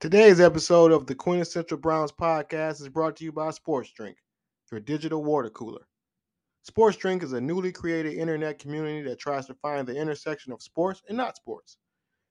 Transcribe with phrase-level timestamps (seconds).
[0.00, 4.16] Today's episode of the Quintessential Browns podcast is brought to you by Sports Drink,
[4.72, 5.86] your digital water cooler.
[6.62, 10.62] Sports Drink is a newly created internet community that tries to find the intersection of
[10.62, 11.76] sports and not sports.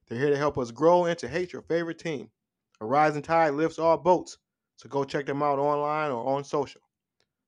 [0.08, 2.28] They're here to help us grow and to hate your favorite team.
[2.80, 4.36] A rising tide lifts all boats,
[4.74, 6.80] so go check them out online or on social.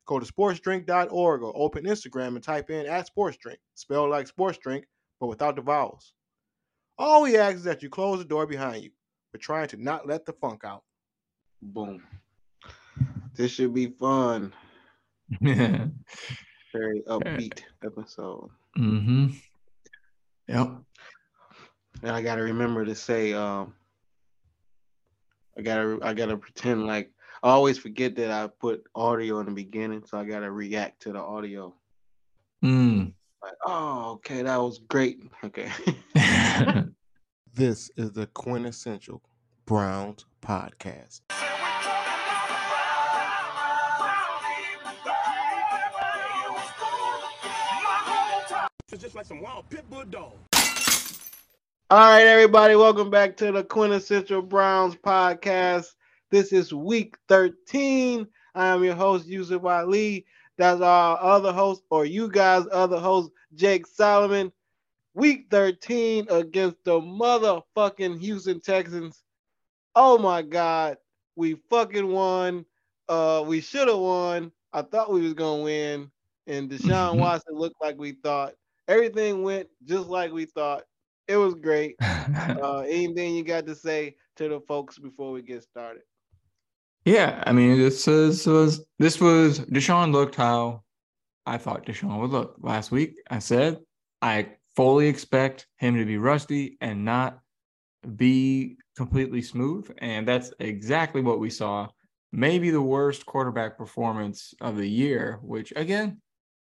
[0.07, 4.85] Go to sportsdrink.org or open Instagram and type in at sportsdrink, spelled like sports drink,
[5.19, 6.13] but without the vowels.
[6.97, 8.91] All we ask is that you close the door behind you.
[9.33, 10.83] We're trying to not let the funk out.
[11.63, 12.03] Boom.
[13.35, 14.53] This should be fun.
[15.33, 15.87] mm-hmm.
[16.73, 18.51] Very upbeat episode.
[18.79, 19.29] Mm-hmm.
[20.49, 20.71] Yep.
[22.03, 23.75] And I gotta remember to say, um,
[25.57, 27.11] I gotta I gotta pretend like
[27.43, 31.13] I always forget that I put audio in the beginning, so I gotta react to
[31.13, 31.75] the audio.
[32.65, 33.13] Mm.
[33.43, 35.23] Like, oh, okay, that was great.
[35.45, 35.71] Okay.
[37.55, 39.21] This is the Quintessential
[39.73, 41.23] Browns podcast.
[51.89, 55.87] All right, everybody, welcome back to the Quintessential Browns podcast.
[56.31, 58.27] This is week 13.
[58.55, 60.27] I am your host, Yusuf Ali.
[60.59, 64.53] That's our other host, or you guys' other host, Jake Solomon.
[65.15, 69.23] Week 13 against the motherfucking Houston Texans.
[69.95, 70.97] Oh my God,
[71.37, 72.65] we fucking won.
[73.09, 74.53] Uh, we should have won.
[74.73, 76.11] I thought we was gonna win,
[76.47, 78.55] and Deshaun Watson looked like we thought.
[78.89, 80.85] Everything went just like we thought.
[81.29, 81.97] It was great.
[82.33, 86.03] Uh, anything you got to say to the folks before we get started?
[87.05, 90.83] yeah, I mean, this is, was this was Deshaun looked how
[91.47, 93.17] I thought Deshaun would look last week.
[93.29, 93.81] I said
[94.21, 97.41] I fully expect him to be rusty and not
[98.17, 101.89] be completely smooth, and that's exactly what we saw.
[102.33, 106.21] Maybe the worst quarterback performance of the year, which again,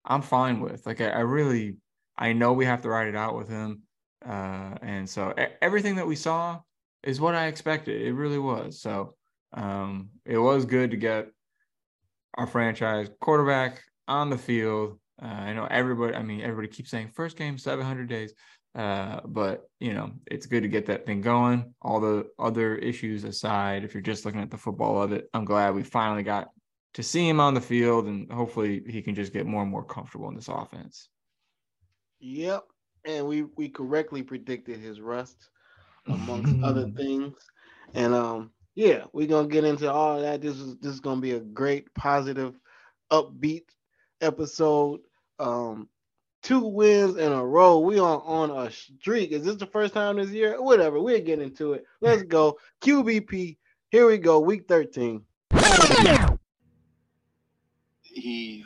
[0.04, 0.86] I'm fine with.
[0.86, 1.76] Like I, I really,
[2.16, 3.82] I know we have to ride it out with him,
[4.26, 6.60] uh, and so everything that we saw
[7.02, 8.02] is what I expected.
[8.02, 8.80] It really was.
[8.80, 9.14] So
[9.52, 11.28] um, it was good to get
[12.36, 14.98] our franchise quarterback on the field.
[15.22, 16.14] Uh, I know everybody.
[16.14, 18.34] I mean, everybody keeps saying first game, 700 days.
[18.74, 21.74] Uh, but you know, it's good to get that thing going.
[21.80, 25.44] All the other issues aside, if you're just looking at the football of it, I'm
[25.44, 26.48] glad we finally got
[26.94, 29.84] to see him on the field, and hopefully he can just get more and more
[29.84, 31.08] comfortable in this offense.
[32.20, 32.64] Yep,
[33.04, 35.48] and we we correctly predicted his rust,
[36.06, 37.36] amongst other things.
[37.94, 40.40] And um, yeah, we're gonna get into all that.
[40.40, 42.58] This is this is gonna be a great, positive,
[43.12, 43.66] upbeat
[44.20, 45.00] episode.
[45.38, 45.88] Um,
[46.44, 47.80] two wins in a row.
[47.80, 49.32] We are on a streak.
[49.32, 50.62] Is this the first time this year?
[50.62, 51.00] Whatever.
[51.00, 51.84] We'll get into it.
[52.00, 52.58] Let's go.
[52.82, 53.56] QBP.
[53.90, 54.38] Here we go.
[54.40, 55.22] Week 13.
[58.02, 58.64] he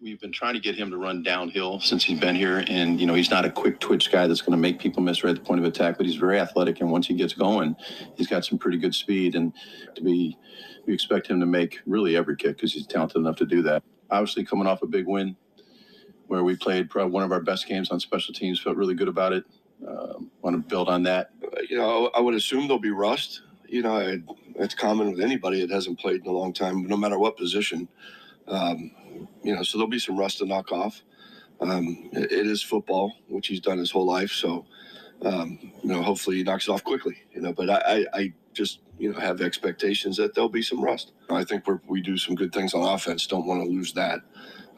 [0.00, 3.06] we've been trying to get him to run downhill since he's been here and you
[3.06, 5.36] know he's not a quick twitch guy that's going to make people miss right at
[5.36, 7.74] the point of attack but he's very athletic and once he gets going
[8.16, 9.52] he's got some pretty good speed and
[9.94, 10.36] to be
[10.86, 13.82] we expect him to make really every kick because he's talented enough to do that
[14.10, 15.36] obviously coming off a big win
[16.32, 19.08] where we played probably one of our best games on special teams felt really good
[19.08, 19.44] about it
[19.86, 21.30] um, want to build on that
[21.68, 23.42] you know, I would assume there'll be rust.
[23.68, 24.22] You know, it,
[24.56, 27.88] it's common with anybody that hasn't played in a long time, no matter what position.
[28.48, 28.90] Um,
[29.42, 31.02] you know, so there'll be some rust to knock off.
[31.60, 34.32] Um, it, it is football, which he's done his whole life.
[34.32, 34.66] So,
[35.22, 37.22] um, you know, hopefully he knocks it off quickly.
[37.32, 40.82] You know, but I, I, I just you know have expectations that there'll be some
[40.82, 41.12] rust.
[41.30, 43.26] I think we we do some good things on offense.
[43.26, 44.20] Don't want to lose that.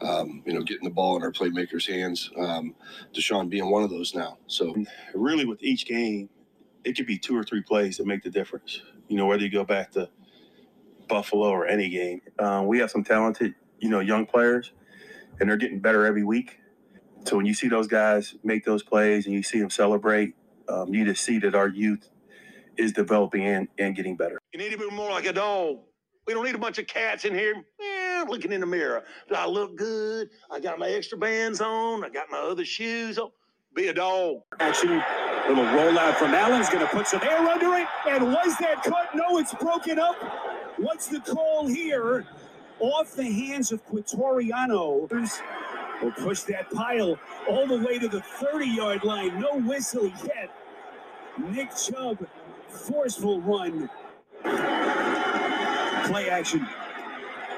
[0.01, 2.29] Um, you know, getting the ball in our playmakers' hands.
[2.37, 2.75] Um,
[3.13, 4.37] Deshaun being one of those now.
[4.47, 4.75] So
[5.13, 6.29] Really, with each game,
[6.83, 8.81] it could be two or three plays that make the difference.
[9.07, 10.09] You know, whether you go back to
[11.07, 14.73] Buffalo or any game, um, we have some talented, you know, young players,
[15.39, 16.59] and they're getting better every week.
[17.25, 20.35] So when you see those guys make those plays and you see them celebrate,
[20.69, 22.09] um, you just see that our youth
[22.77, 24.39] is developing and, and getting better.
[24.53, 25.79] You need to be more like a dog.
[26.27, 27.63] We don't need a bunch of cats in here
[28.25, 29.03] eh, looking in the mirror.
[29.29, 30.29] Do I look good?
[30.51, 32.03] I got my extra bands on.
[32.03, 33.29] I got my other shoes on.
[33.75, 34.41] Be a dog.
[34.59, 35.03] Action.
[35.49, 37.87] Little rollout from Allen's going to put some air under it.
[38.07, 39.13] And was that cut?
[39.13, 40.15] No, it's broken up.
[40.77, 42.25] What's the call here?
[42.79, 45.09] Off the hands of Quatoriano.
[46.01, 47.17] We'll push that pile
[47.49, 49.39] all the way to the 30 yard line.
[49.39, 50.51] No whistle yet.
[51.37, 52.25] Nick Chubb,
[52.69, 53.89] forceful run.
[56.05, 56.67] Play action.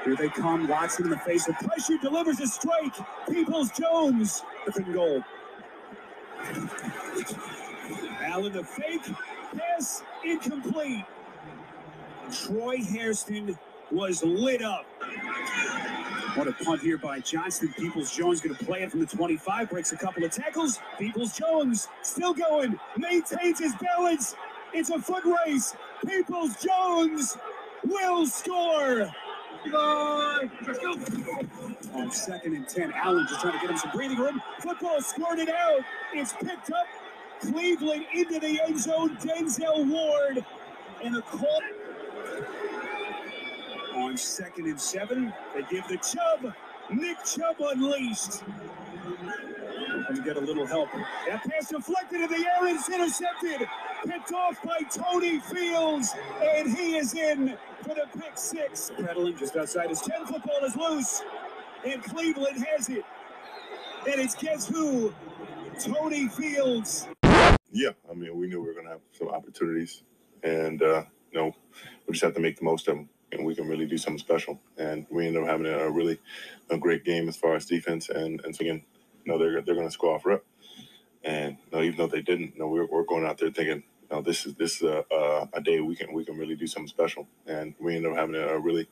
[0.08, 0.66] Here they come.
[0.66, 2.94] Watson in the face of pressure delivers a strike.
[3.28, 5.22] Peoples Jones, different goal.
[8.22, 9.02] Allen the fake
[9.54, 11.04] pass incomplete.
[12.32, 13.58] Troy Hairston
[13.90, 14.86] was lit up.
[16.36, 17.74] What a punt here by Johnston.
[17.74, 20.80] Peoples Jones going to play it from the 25, breaks a couple of tackles.
[20.98, 24.34] Peoples Jones still going, maintains his balance.
[24.72, 25.76] It's a foot race.
[26.06, 27.36] Peoples Jones
[27.84, 29.12] will score.
[31.94, 34.40] On second and 10, Allen just trying to get him some breathing room.
[34.60, 35.80] Football squirted out.
[36.14, 36.86] It's picked up.
[37.40, 39.16] Cleveland into the end zone.
[39.16, 40.44] Denzel Ward.
[41.02, 41.60] And a call
[43.96, 45.32] on second and seven.
[45.54, 46.54] They give the Chubb.
[46.90, 48.42] Nick Chubb unleashed.
[50.08, 50.88] And get a little help.
[51.28, 52.66] That pass deflected in the air.
[52.68, 53.68] It's intercepted.
[54.06, 56.14] Picked off by Tony Fields.
[56.42, 58.90] And he is in for the pick six.
[58.96, 60.26] Pedaling just outside his 10.
[60.26, 61.22] Football is loose.
[61.84, 63.04] And Cleveland has it.
[64.10, 65.14] And it's guess who?
[65.80, 67.08] Tony Fields.
[67.70, 70.02] Yeah, I mean, we knew we were going to have some opportunities,
[70.42, 71.54] and uh, you know,
[72.06, 74.18] we just have to make the most of them, and we can really do something
[74.18, 74.58] special.
[74.78, 76.18] And we ended up having a, a really
[76.70, 78.82] a great game as far as defense, and and so again,
[79.24, 80.44] you know, they're they're going to score off rep,
[81.24, 83.84] and you know, even though they didn't, you know, we're, we're going out there thinking,
[84.10, 86.56] you know, this is this is a, a, a day we can we can really
[86.56, 88.88] do something special, and we ended up having a, a really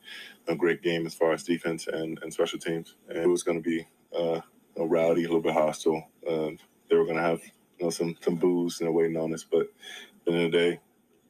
[0.47, 3.61] a great game as far as defense and and special teams, and it was going
[3.61, 3.87] to be
[4.17, 4.41] uh,
[4.77, 6.09] a rowdy, a little bit hostile.
[6.27, 6.51] Uh,
[6.89, 7.41] they were going to have
[7.79, 9.69] you know some some booze and you know, waiting on us, but at
[10.25, 10.79] the end of the day,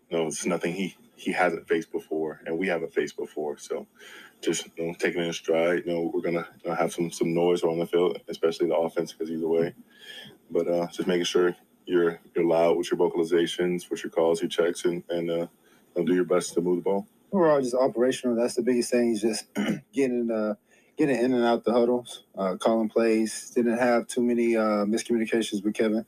[0.10, 3.58] you know, it's nothing he he hasn't faced before, and we haven't faced before.
[3.58, 3.88] So,
[4.42, 5.84] just you know, taking it in stride.
[5.86, 8.76] You know, we're gonna you know, have some some noise on the field, especially the
[8.76, 9.74] offense, because either way.
[10.50, 11.56] But uh, just making sure
[11.86, 15.48] you're you're loud with your vocalizations, with your calls, your checks, and and uh,
[16.04, 17.08] do your best to move the ball.
[17.32, 18.36] Overall, just operational.
[18.36, 19.12] That's the biggest thing.
[19.12, 19.46] Is just
[19.94, 20.56] getting uh
[20.98, 23.52] getting in and out the huddles, uh, calling plays.
[23.52, 26.06] Didn't have too many uh, miscommunications with Kevin.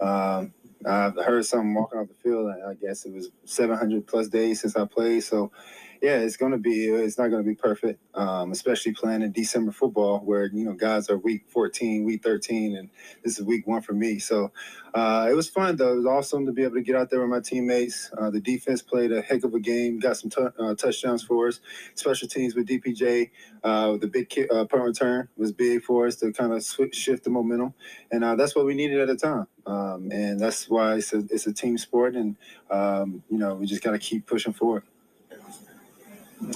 [0.00, 0.54] Um,
[0.86, 2.50] I heard something walking off the field.
[2.66, 5.22] I guess it was 700 plus days since I played.
[5.22, 5.52] So,
[6.02, 6.86] yeah, it's gonna be.
[6.86, 11.10] It's not gonna be perfect, um, especially playing in December football, where you know guys
[11.10, 12.90] are week 14, week 13, and
[13.24, 14.18] this is week one for me.
[14.20, 14.52] So,
[14.94, 15.92] uh, it was fun though.
[15.94, 18.10] It was awesome to be able to get out there with my teammates.
[18.18, 19.98] Uh, the defense played a heck of a game.
[19.98, 21.60] Got some t- uh, touchdowns for us.
[21.96, 23.30] Special teams with DPJ.
[23.64, 26.64] Uh, the big uh, punt return was big for us to kind of
[26.94, 27.74] shift the momentum,
[28.12, 29.46] and uh, that's what we needed at the time.
[29.66, 32.36] Um, and that's why it's a, it's a team sport, and
[32.70, 34.84] um, you know we just got to keep pushing forward.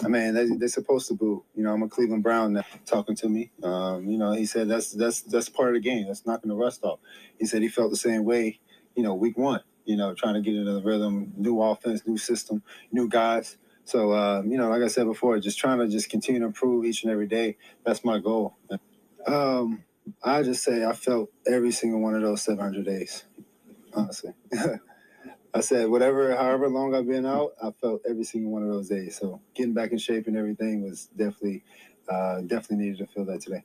[0.05, 1.45] I mean, they, they're supposed to boo.
[1.55, 3.51] You know, I'm a Cleveland Brown now talking to me.
[3.63, 6.07] Um, you know, he said that's that's that's part of the game.
[6.07, 7.01] That's knocking the rust off.
[7.39, 8.61] He said he felt the same way.
[8.97, 9.61] You know, week one.
[9.85, 13.57] You know, trying to get into the rhythm, new offense, new system, new guys.
[13.85, 16.87] So, um, you know, like I said before, just trying to just continue to improve
[16.87, 17.57] each and every day.
[17.85, 18.57] That's my goal.
[19.27, 19.85] Um,
[20.23, 23.25] I just say I felt every single one of those 700 days,
[23.95, 24.33] honestly.
[25.55, 28.89] I said whatever, however long I've been out, I felt every single one of those
[28.89, 29.17] days.
[29.17, 31.63] So getting back in shape and everything was definitely,
[32.09, 33.63] uh, definitely needed to feel that today.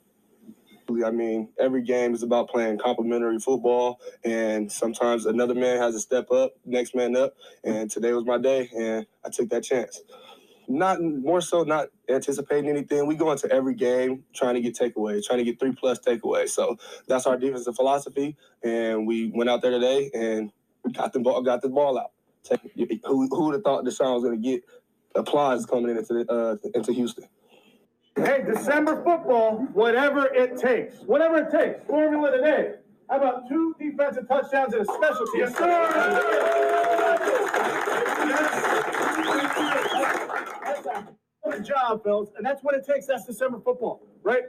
[1.05, 5.99] I mean, every game is about playing complementary football, and sometimes another man has to
[5.99, 7.35] step up, next man up.
[7.63, 10.01] And today was my day, and I took that chance.
[10.67, 13.05] Not more so, not anticipating anything.
[13.07, 16.49] We go into every game trying to get takeaways, trying to get three plus takeaways.
[16.49, 16.77] So
[17.07, 20.51] that's our defensive philosophy, and we went out there today and
[20.91, 22.11] got the ball, got the ball out.
[23.05, 24.63] Who who would have thought Deshaun was going to get
[25.15, 27.25] applause coming into the, uh, into Houston?
[28.15, 31.01] Hey, December football, whatever it takes.
[31.01, 31.85] Whatever it takes.
[31.87, 32.75] Formula today.
[33.09, 35.41] How about two defensive touchdowns and a special team?
[35.41, 36.79] Yes, sir.
[41.49, 42.29] Good job, Phils.
[42.37, 43.07] And that's what it takes.
[43.07, 44.43] That's December football, right?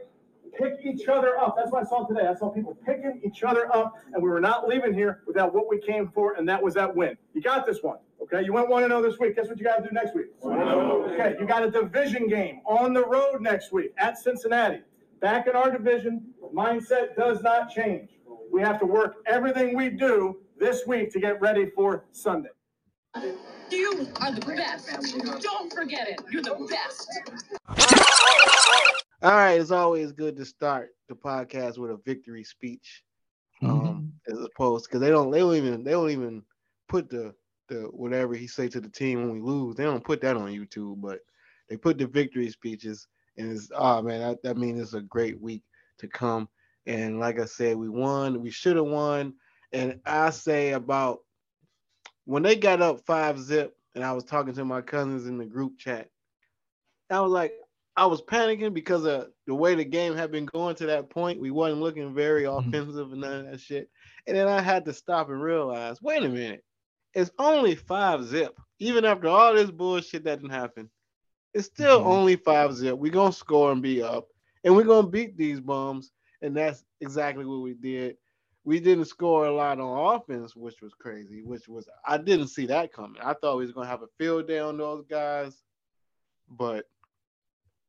[0.59, 1.55] Pick each other up.
[1.57, 2.27] That's what I saw today.
[2.27, 5.69] I saw people picking each other up, and we were not leaving here without what
[5.69, 7.17] we came for, and that was that win.
[7.35, 7.99] You got this one.
[8.23, 9.37] Okay, you went one and zero this week.
[9.37, 10.27] Guess what you got to do next week?
[10.43, 11.09] Oh.
[11.11, 14.81] Okay, you got a division game on the road next week at Cincinnati.
[15.21, 18.11] Back in our division, mindset does not change.
[18.53, 22.51] We have to work everything we do this week to get ready for Sunday.
[23.71, 24.89] You are the best.
[25.43, 26.21] Don't forget it.
[26.31, 28.00] You're the best.
[29.23, 33.05] All right, it's always good to start the podcast with a victory speech,
[33.63, 36.43] um, as opposed because they don't they don't even they don't even
[36.89, 37.35] put the
[37.69, 39.77] the whatever he say to the team when we lose.
[39.77, 41.19] They don't put that on YouTube, but
[41.69, 45.39] they put the victory speeches, and it's oh man, that, that means it's a great
[45.39, 45.65] week
[45.99, 46.49] to come.
[46.87, 48.41] And like I said, we won.
[48.41, 49.35] We should have won.
[49.75, 51.19] And I say about
[52.25, 55.45] when they got up five zip, and I was talking to my cousins in the
[55.45, 56.09] group chat.
[57.11, 57.53] I was like,
[58.01, 61.39] I was panicking because of the way the game had been going to that point.
[61.39, 63.91] We wasn't looking very offensive and none of that shit.
[64.27, 66.65] And then I had to stop and realize, wait a minute,
[67.13, 68.59] it's only five zip.
[68.79, 70.89] Even after all this bullshit that didn't happen,
[71.53, 72.07] it's still Mhm.
[72.07, 72.97] only five zip.
[72.97, 74.29] We're gonna score and be up,
[74.65, 76.11] and we're gonna beat these bums.
[76.41, 78.17] And that's exactly what we did.
[78.65, 81.43] We didn't score a lot on offense, which was crazy.
[81.43, 83.21] Which was I didn't see that coming.
[83.21, 85.63] I thought we was gonna have a field day on those guys,
[86.49, 86.87] but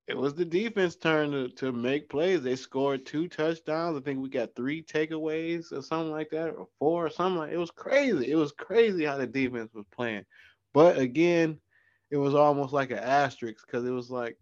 [0.07, 2.41] it was the defense turn to, to make plays.
[2.41, 3.97] They scored two touchdowns.
[3.97, 7.37] I think we got three takeaways or something like that, or four or something.
[7.37, 8.31] Like, it was crazy.
[8.31, 10.25] It was crazy how the defense was playing.
[10.73, 11.59] But again,
[12.09, 14.37] it was almost like an asterisk because it was like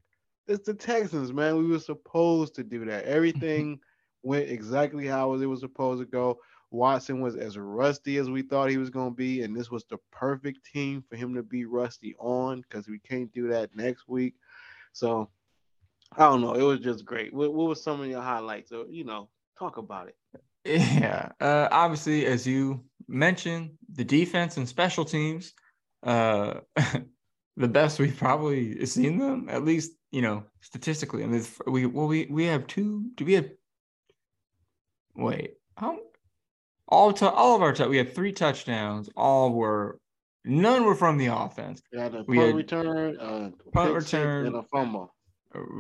[0.48, 1.58] it's the Texans, man.
[1.58, 3.04] We were supposed to do that.
[3.04, 3.14] Mm-hmm.
[3.14, 3.80] Everything
[4.24, 6.40] went exactly how it was supposed to go.
[6.72, 9.86] Watson was as rusty as we thought he was going to be, and this was
[9.86, 14.08] the perfect team for him to be rusty on because we can't do that next
[14.08, 14.36] week.
[14.94, 15.30] So
[16.18, 16.54] I don't know.
[16.54, 17.34] It was just great.
[17.34, 18.72] What, what was some of your highlights?
[18.72, 20.16] Or you know, talk about it.
[20.66, 21.30] Yeah.
[21.40, 25.54] Uh, obviously, as you mentioned, the defense and special teams,
[26.04, 26.60] uh,
[27.58, 31.24] the best we've probably seen them, at least, you know, statistically.
[31.24, 33.50] I mean, we, well, we, we have two, do we have,
[35.16, 35.98] wait, how,
[36.88, 39.10] all, to, all of our, tou- we had three touchdowns.
[39.16, 40.00] All were,
[40.44, 41.82] none were from the offense.
[41.92, 44.46] Yeah, the We punt had return, uh, punt pick six, return.
[44.48, 45.16] and a fumble.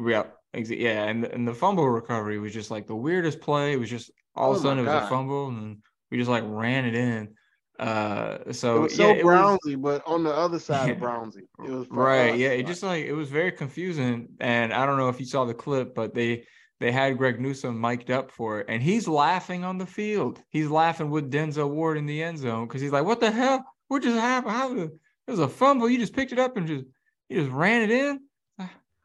[0.05, 0.23] Yeah,
[0.55, 3.73] exa- yeah, and and the fumble recovery was just like the weirdest play.
[3.73, 5.03] It was just all of Oh a sudden it was God.
[5.03, 5.77] a fumble, and
[6.09, 7.35] we just like ran it in.
[7.79, 11.03] Uh, so it was yeah, so was- Brownsy, but on the other side of Yeah.
[11.07, 12.37] Brownsy, it was right.
[12.37, 15.45] Yeah, it just like it was very confusing, and I don't know if you saw
[15.45, 16.45] the clip, but they
[16.79, 20.41] they had Greg Newsome mic'd up for it, and he's laughing on the field.
[20.49, 23.63] He's laughing with Denzel Ward in the end zone because he's like, "What the hell?
[23.87, 24.53] What just happened?
[24.55, 24.91] How it
[25.27, 25.89] was a fumble?
[25.89, 26.85] You just picked it up and just
[27.29, 28.19] you just ran it in."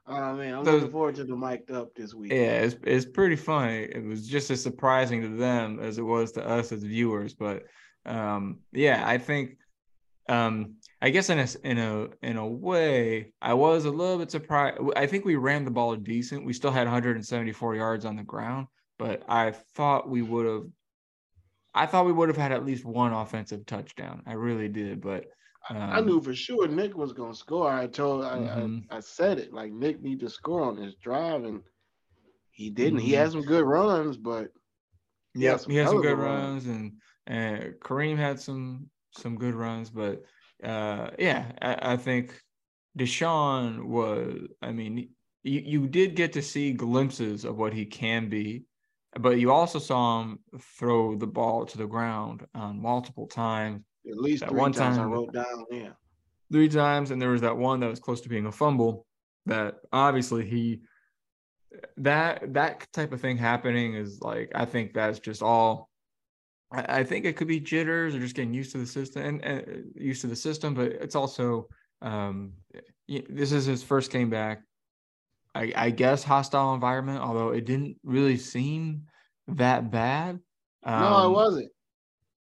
[0.06, 2.32] Oh man, I'm Those- looking forward to the mic'd up this week.
[2.32, 3.84] Yeah, it's it's pretty funny.
[3.84, 7.34] It was just as surprising to them as it was to us as viewers.
[7.34, 7.64] But
[8.04, 9.56] um, yeah, I think
[10.28, 14.30] um, I guess in a in a in a way, I was a little bit
[14.30, 14.78] surprised.
[14.94, 16.44] I think we ran the ball decent.
[16.44, 18.66] We still had 174 yards on the ground,
[18.98, 20.64] but I thought we would have.
[21.74, 24.22] I thought we would have had at least one offensive touchdown.
[24.26, 25.24] I really did, but
[25.70, 27.68] um, I knew for sure Nick was gonna score.
[27.70, 28.84] I told I, Mhm.
[28.90, 31.62] I, I said it like Nick need to score on his drive, and
[32.50, 33.00] he didn't.
[33.00, 33.16] He Mhm.
[33.16, 34.48] had some good runs, but
[35.34, 36.42] he had some he had some hell of a good run.
[36.42, 36.92] runs, and
[37.26, 40.24] and Kareem had some some good runs, but
[40.62, 42.40] uh, yeah, I, I think
[42.98, 44.48] Deshaun was.
[44.62, 45.10] I mean,
[45.42, 48.64] you you did get to see glimpses of what he can be,
[49.18, 53.82] but you also saw him throw the ball to the ground on multiple times.
[54.10, 55.64] At least That three one times I wrote down.
[55.70, 55.90] Yeah,
[56.52, 59.06] three times, and there was that one that was close to being a fumble.
[59.46, 60.80] That obviously he
[61.96, 65.90] that that type of thing happening is like I think that's just all.
[66.72, 69.44] I, I think it could be jitters or just getting used to the system and,
[69.44, 71.68] and used to the system, but it's also
[72.02, 72.52] um,
[73.08, 74.62] this is his first game back.
[75.54, 79.02] I, I guess hostile environment, although it didn't really seem
[79.48, 80.40] that bad.
[80.84, 81.70] no, it Um, wasn't.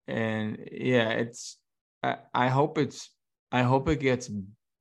[0.08, 1.58] And yeah, it's
[2.04, 3.10] I, I hope it's
[3.52, 4.30] I hope it gets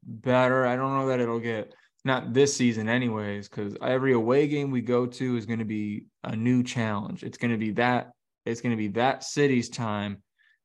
[0.03, 0.67] better.
[0.67, 4.83] I don't know that it'll get not this season anyways, because every away game we
[4.83, 7.23] go to is going to be a new challenge.
[7.23, 8.13] It's going to be that
[8.45, 10.23] it's going to be that city's time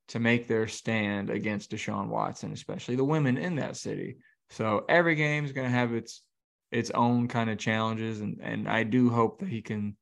[0.10, 4.18] to make their stand against Deshaun Watson, especially the women in that city.
[4.50, 6.24] So every game is going to have its
[6.72, 9.96] its own kind of challenges, and and I do hope that he can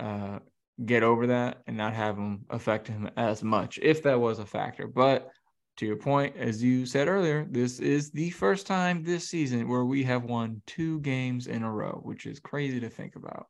[0.00, 0.40] uh,
[0.84, 4.46] get over that and not have them affect him as much if that was a
[4.46, 4.86] factor.
[4.86, 5.30] But
[5.78, 9.84] to your point, as you said earlier, this is the first time this season where
[9.84, 13.46] we have won two games in a row, which is crazy to think about.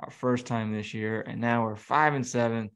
[0.00, 2.70] Our first time this year, and now we're five and seven.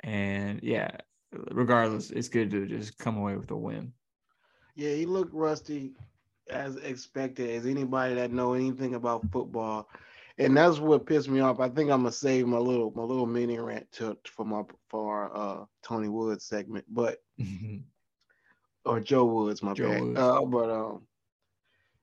[0.00, 0.90] And yeah,
[1.32, 3.92] regardless, it's good to just come away with a win.
[4.74, 5.92] Yeah, he looked rusty
[6.50, 9.88] as expected, as anybody that know anything about football.
[10.38, 11.60] And that's what pissed me off.
[11.60, 15.14] I think I'm gonna save my little my little mini rant to for my for
[15.30, 17.18] our uh Tony Woods segment, but
[18.84, 20.02] or Joe Woods, my Joe bad.
[20.02, 20.16] Woods.
[20.16, 21.06] Uh, but um,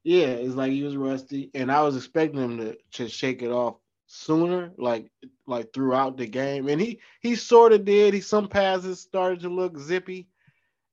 [0.04, 3.52] yeah, it's like he was rusty, and I was expecting him to to shake it
[3.52, 3.76] off
[4.08, 5.10] sooner, like
[5.48, 8.14] like throughout the game, and he he sort of did.
[8.14, 10.28] He some passes started to look zippy,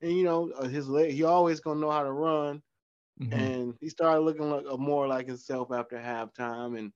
[0.03, 1.13] and you know uh, his leg.
[1.13, 2.63] He always gonna know how to run,
[3.19, 3.31] Mhm.
[3.31, 6.93] and he started looking like uh, more like himself after halftime, and.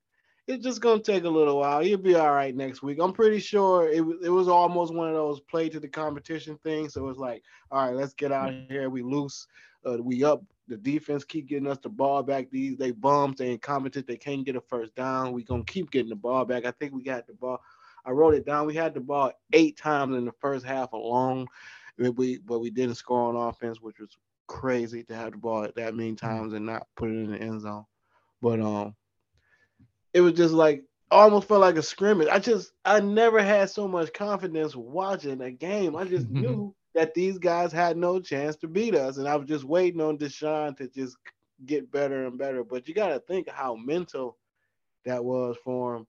[0.46, 1.80] It's just gonna take a little while.
[1.80, 2.98] He'll be all right next week.
[3.00, 6.58] I'm pretty sure it was it was almost one of those play to the competition
[6.62, 6.94] things.
[6.94, 8.72] So it's like, all right, let's get out of here.
[8.72, 9.30] We loose.
[9.70, 10.26] Uh, we up.
[10.54, 12.50] The defense keep getting us the ball back.
[12.50, 13.36] These they bums.
[13.38, 14.06] They incompetent.
[14.06, 15.32] They can't get a first down.
[15.32, 16.64] We gonna keep getting the ball back.
[16.64, 17.60] I think we got the ball.
[18.04, 18.66] I wrote it down.
[18.66, 21.46] We had the ball eight times in the first half alone,
[21.98, 25.68] But we but we didn't score on offense, which was crazy to have the ball
[25.74, 26.42] that many Mm-hmm.
[26.42, 27.84] times and not put it in the end zone.
[28.40, 28.94] But um,
[30.14, 32.28] it was just like almost felt like a scrimmage.
[32.28, 35.97] I just I never had so much confidence watching a game.
[35.97, 39.49] I just knew that these guys had no chance to beat us, and I was
[39.49, 41.16] just waiting on Deshaun to just
[41.66, 42.64] get better and better.
[42.64, 44.38] But you got to think how mental
[45.04, 46.06] that was for him.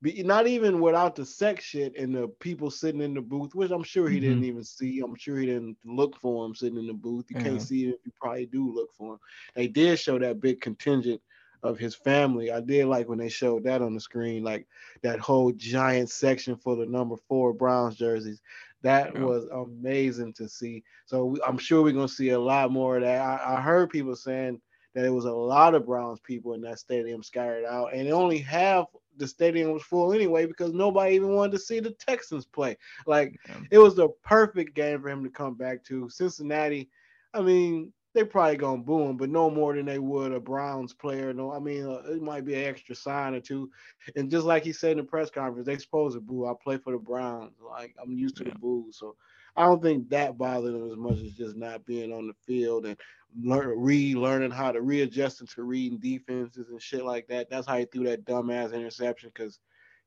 [0.00, 3.70] Be, not even without the sex shit and the people sitting in the booth, which
[3.70, 4.28] I'm sure he mm-hmm.
[4.30, 5.00] didn't even see.
[5.00, 7.26] I'm sure he didn't look for him sitting in the booth.
[7.28, 7.44] You Yeah.
[7.44, 9.20] can't see it if you probably do look for him.
[9.54, 11.20] They did show that big contingent
[11.62, 12.50] of his family.
[12.50, 14.66] I did like when they showed that on the screen, like
[15.02, 18.40] that whole giant section for the number four Browns jerseys.
[18.82, 19.24] That Yeah.
[19.24, 20.82] was amazing to see.
[21.06, 23.20] So we, I'm sure we're gonna see a lot more of that.
[23.20, 24.60] I, I heard people saying
[24.94, 28.38] that it was a lot of Browns people in that stadium scattered out, and only
[28.38, 28.86] half
[29.18, 32.76] the stadium was full anyway because nobody even wanted to see the Texans play.
[33.06, 33.56] Like Yeah.
[33.70, 36.08] it was the perfect game for him to come back to.
[36.10, 36.90] Cincinnati,
[37.34, 40.92] I mean, they probably gonna boo him, but no more than they would a Browns
[40.92, 41.32] player.
[41.32, 43.70] No, I mean, uh, it might be an extra sign or two.
[44.16, 46.46] And just like he said in the press conference, they supposed to boo.
[46.46, 47.54] I play for the Browns.
[47.66, 49.16] Like I'm used to the boo, so
[49.56, 52.86] I don't think that bothered him as much as just not being on the field
[52.86, 52.96] and
[53.42, 57.50] learn relearning how to readjusting to reading defenses and shit like that.
[57.50, 59.58] That's how he threw that dumbass interception because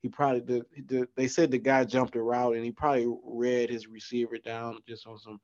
[0.01, 1.07] he probably did, did.
[1.15, 5.07] They said the guy jumped a route and he probably read his receiver down just
[5.07, 5.39] on some.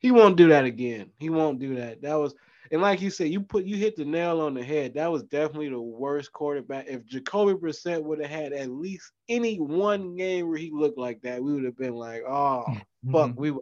[0.00, 1.12] He won't do that again.
[1.18, 2.02] He won't do that.
[2.02, 2.34] That was
[2.72, 4.94] and like you said, you put you hit the nail on the head.
[4.94, 6.86] That was definitely the worst quarterback.
[6.88, 11.22] If Jacoby Brissett would have had at least any one game where he looked like
[11.22, 12.64] that, we would have been like, oh
[13.12, 13.52] fuck, we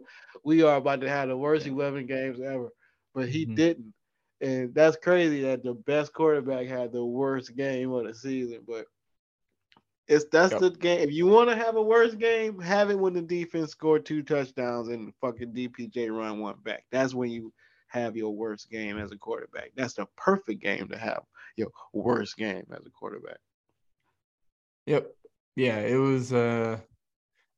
[0.43, 2.69] we are about to have the worst 11 games ever.
[3.13, 3.55] But he Mhm.
[3.55, 3.93] didn't.
[4.41, 8.61] And that's crazy that the best quarterback had the worst game of the season.
[8.67, 8.85] But
[10.09, 10.61] it's that's Yep.
[10.61, 10.99] the game.
[11.01, 14.23] If you want to have a worst game, have it when the defense scored two
[14.23, 16.85] touchdowns and fucking DPJ run one back.
[16.91, 17.53] That's when you
[17.87, 19.71] have your worst game as a quarterback.
[19.75, 21.21] That's the perfect game to have
[21.55, 23.37] your worst game as a quarterback.
[24.87, 25.11] Yep.
[25.55, 26.79] Yeah, it was uh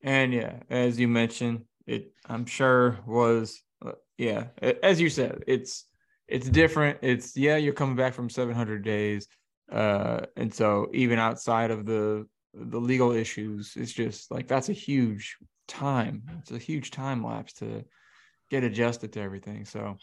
[0.04, 4.48] and yeah, as you mentioned, it I'm sure was uh, yeah,
[4.84, 5.86] as you said, it's
[6.28, 7.00] it's different.
[7.02, 9.28] It's yeah, you're coming back from 700 days.
[9.72, 14.74] Uh and so even outside of the the legal issues, it's just like that's a
[14.74, 15.38] huge
[15.68, 16.24] time.
[16.40, 17.84] It's a huge time lapse to
[18.50, 19.66] get adjusted to everything.
[19.66, 19.98] So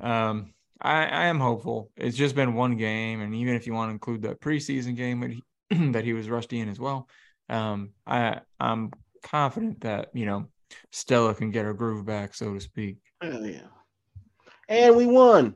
[0.00, 1.90] um I, I am hopeful.
[1.96, 5.20] It's just been one game, and even if you want to include the preseason game
[5.20, 5.42] that he,
[5.92, 7.06] that he was rusty in as well,
[7.50, 8.90] um, I I'm
[9.22, 10.48] confident that you know
[10.90, 12.96] Stella can get her groove back, so to speak.
[13.20, 13.66] Hell yeah.
[14.68, 15.54] And we won.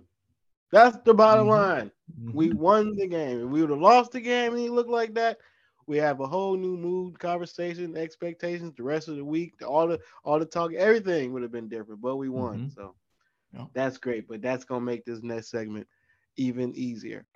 [0.73, 1.51] That's the bottom Mhm.
[1.51, 1.93] line.
[2.33, 3.45] We won the game.
[3.45, 5.39] If we would have lost the game and he looked like that,
[5.87, 8.75] we have a whole new mood, conversation, expectations.
[8.77, 12.01] The rest of the week, all the all the talk, everything would have been different.
[12.01, 12.75] But we won, Mhm.
[12.75, 12.95] so
[13.53, 13.67] Yeah.
[13.75, 14.27] that's great.
[14.29, 15.87] But that's gonna make this next segment
[16.37, 17.27] even easier.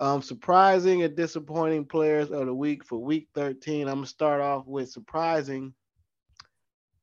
[0.00, 3.88] Um, surprising and disappointing players of the week for week 13.
[3.88, 5.74] I'm gonna start off with surprising,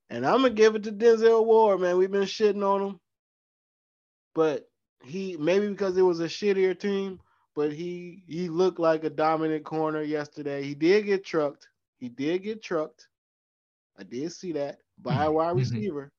[0.10, 1.97] and I'm gonna give it to Denzel Ward, man.
[1.97, 2.99] We've been shitting on him,
[4.34, 4.69] but
[5.04, 7.19] he maybe because it was a shittier team,
[7.56, 10.63] but he he looked like a dominant corner yesterday.
[10.63, 11.70] He did get trucked.
[11.98, 13.08] He did get trucked.
[13.98, 15.60] I did see that by a wide Mhm.
[15.60, 16.12] receiver.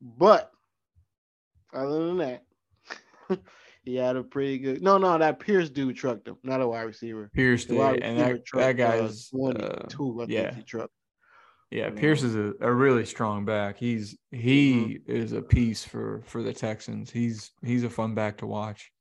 [0.00, 0.52] But
[1.72, 2.44] other than that,
[3.84, 4.82] he had a pretty good.
[4.82, 7.30] No, no, that Pierce dude trucked him, not a wide receiver.
[7.34, 10.54] Pierce The wide did, and that that uh, guy's uh, 22, I think yeah.
[10.54, 10.92] he trucked.
[11.70, 13.78] Yeah, Pierce is a, a really strong back.
[13.78, 17.10] He's he is a piece for for the Texans.
[17.10, 18.92] He's he's a fun back to watch.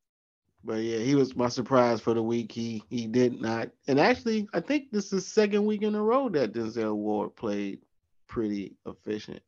[0.64, 2.52] But yeah, he was my surprise for the week.
[2.52, 6.30] He he did not, and actually, I think this is second week in a row
[6.30, 7.80] that Denzel Ward played
[8.28, 9.42] pretty efficient.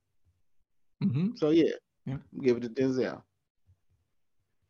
[1.02, 1.72] hmm So yeah,
[2.06, 2.18] Yeah.
[2.42, 3.22] give it to Denzel.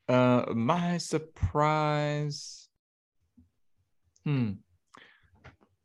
[0.07, 2.69] Uh, my surprise.
[4.23, 4.51] Hmm.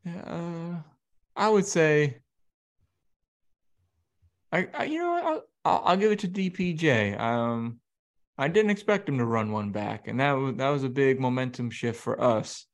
[0.05, 0.83] Yeah, uh,
[1.37, 2.19] I would say.
[4.53, 7.19] I, I you know I'll, I'll I'll give it to DPJ.
[7.19, 7.81] Um,
[8.41, 11.21] I didn't expect him to run one back, and that was that was a big
[11.21, 12.67] momentum shift for us,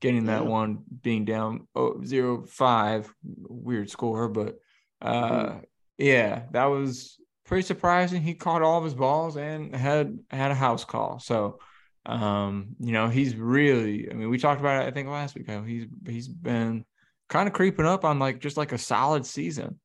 [0.00, 0.48] getting that Yeah.
[0.48, 4.58] one being down oh, zero five, weird score, but
[5.00, 5.60] uh,
[5.96, 8.22] yeah, that was pretty surprising.
[8.22, 11.20] He caught all of his balls and had had a house call.
[11.20, 11.58] So,
[12.06, 14.10] um, you know, he's really.
[14.10, 14.88] I mean, we talked about it.
[14.88, 15.48] I think last week.
[15.48, 16.84] How he's he's been
[17.28, 19.78] kind of creeping up on like just like a solid season,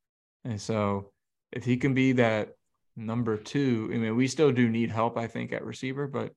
[0.43, 1.11] and so
[1.51, 2.56] if he can be that
[2.97, 5.17] number two, I mean, we still do need help.
[5.17, 6.33] I think at receiver, but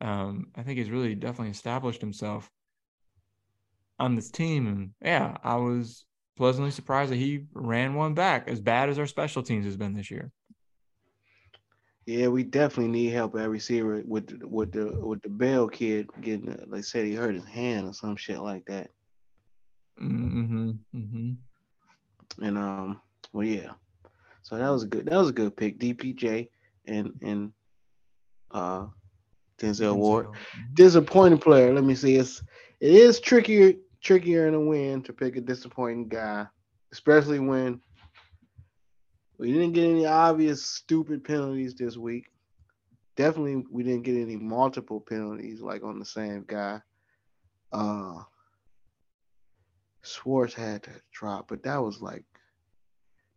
[0.00, 2.50] um, I think he's really definitely established himself
[3.98, 4.66] on this team.
[4.66, 9.06] And yeah, I was pleasantly surprised that he ran one back as bad as our
[9.06, 10.30] special teams has been this year.
[12.06, 16.08] Yeah, we definitely need help at receiver with the, with the with the Bell kid
[16.22, 16.56] getting.
[16.70, 18.88] They said he hurt his hand or some shit like that.
[20.00, 20.70] Mm-hmm.
[20.94, 22.44] Mm-hmm.
[22.44, 23.00] And um,
[23.32, 23.72] well, yeah.
[24.48, 25.04] So that was a good.
[25.04, 25.78] That was a good pick.
[25.78, 26.48] DPJ
[26.86, 27.52] and and
[28.50, 28.86] uh,
[29.58, 30.28] Denzel Ward.
[30.72, 31.74] Disappointing player.
[31.74, 32.16] Let me see.
[32.16, 32.42] It's
[32.80, 36.46] it is trickier trickier in a win to pick a disappointing guy,
[36.92, 37.82] especially when
[39.38, 42.24] we didn't get any obvious stupid penalties this week.
[43.16, 46.80] Definitely, we didn't get any multiple penalties like on the same guy.
[47.70, 48.22] Uh,
[50.02, 52.24] Schwartz had to drop, but that was like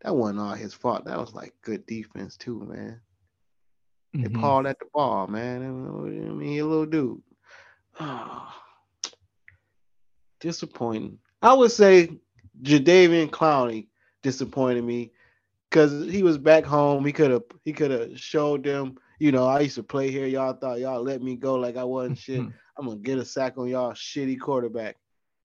[0.04, 1.06] that wasn't all his fault.
[1.06, 3.02] That was like good defense too, man.
[4.14, 4.42] They Mhm.
[4.42, 5.64] pawed at the ball, man.
[5.64, 7.22] I mean, he a little dude.
[10.40, 11.20] Disappointing.
[11.42, 12.20] I would say
[12.62, 13.88] Jadeveon Clowney
[14.24, 15.12] disappointed me
[15.70, 17.06] because he was back home.
[17.06, 20.26] He could have he could have showed them, you know, I used to play here.
[20.26, 22.40] Y'all thought y'all let me go like I wasn't shit.
[22.78, 24.98] I'm gonna get a sack on y'all shitty quarterback.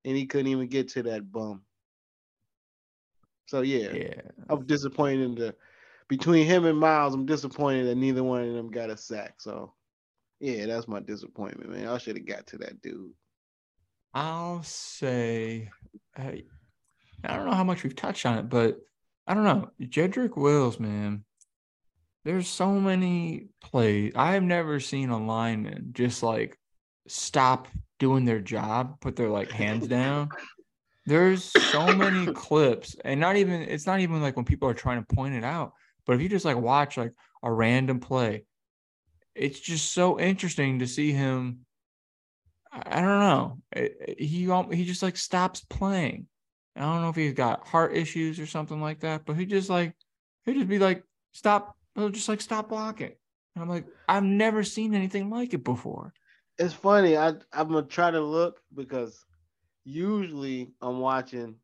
[0.04, 1.62] And he couldn't even get to that bum.
[3.46, 4.20] So yeah, Yeah.
[4.48, 5.54] I'm disappointed in the
[6.08, 7.14] between him and Myles.
[7.14, 9.40] I'm disappointed that neither one of them got a sack.
[9.40, 9.72] So
[10.40, 11.88] yeah, that's my disappointment, man.
[11.88, 13.12] I should have got to that dude.
[14.14, 15.70] I'll say,
[16.16, 16.44] hey,
[17.24, 18.78] I don't know how much we've touched on it, but
[19.26, 19.70] I don't know.
[19.80, 21.24] Jedrick Wills, man,
[22.24, 24.12] there's so many plays.
[24.16, 26.58] I have never seen a lineman just like
[27.06, 30.28] stop doing their job, put their like hands down.
[31.06, 35.04] There's so many clips, and not even it's not even like when people are trying
[35.04, 35.72] to point it out,
[36.04, 38.44] but if you just like watch like a random play,
[39.34, 41.66] it's just so interesting to see him
[42.72, 43.62] I don't know.
[43.72, 44.44] It- it- He
[44.76, 46.26] he just like stops playing.
[46.74, 49.70] I don't know if he's got heart issues or something like that, but he just
[49.70, 49.96] like
[50.44, 51.76] he'll just be like stop.
[51.94, 53.14] He'll just like stop blocking.
[53.54, 56.12] And I'm like, I've never seen anything like it before.
[56.58, 57.16] It's funny.
[57.16, 59.24] I I'm gonna try to look because
[59.86, 61.54] usually I'm watching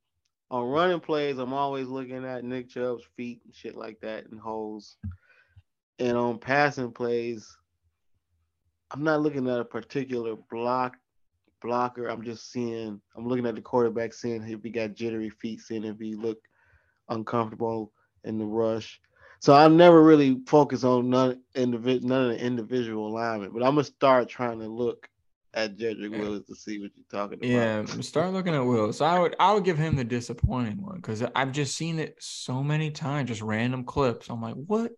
[0.51, 1.39] on running plays.
[1.39, 4.97] I'm always looking at Nick Chubb's feet and shit like that and holes.
[5.99, 7.57] And on passing plays,
[8.91, 10.97] I'm not looking at a particular block
[11.61, 12.09] blocker.
[12.09, 13.01] I'm just seeing.
[13.17, 16.39] I'm looking at the quarterback, seeing if he got jittery feet, seeing if he look
[17.09, 17.93] uncomfortable
[18.25, 19.01] in the rush.
[19.41, 23.75] So I never really focus on none individ none of the individual alignment, but I'm
[23.75, 25.09] gonna start trying to look
[25.55, 27.49] at Jedrick Willis to see what you're talking about.
[27.49, 28.93] Yeah, start looking at Will.
[28.93, 32.17] So I would I would give him the disappointing one because I've just seen it
[32.21, 34.29] so many times, just random clips.
[34.31, 34.93] I'm like, what?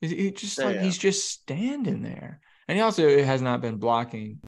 [0.00, 4.40] Is he just like he's just standing there, and he also has not been blocking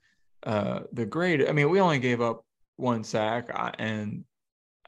[0.44, 1.48] uh the grade.
[1.48, 2.44] I mean, we only gave up
[2.76, 4.24] one sack, uh, and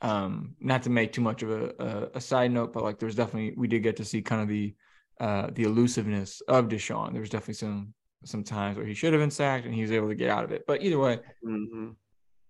[0.00, 3.16] um, not to make too much of a, a a side note, but like there's
[3.16, 4.74] definitely we did get to see kind of the
[5.20, 7.12] uh the elusiveness of Deshaun.
[7.12, 9.92] There was definitely some some times where he should have been sacked and he was
[9.92, 10.64] able to get out of it.
[10.66, 11.94] But either way, Mhm.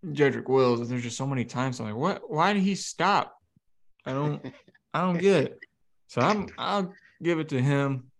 [0.06, 2.28] Jedrick Wills, there's just so many times I'm like, what?
[2.30, 3.36] Why did he stop?
[4.04, 4.44] I don't,
[4.92, 5.60] I don't get it.
[6.08, 8.10] So I'm, I'll give it to him,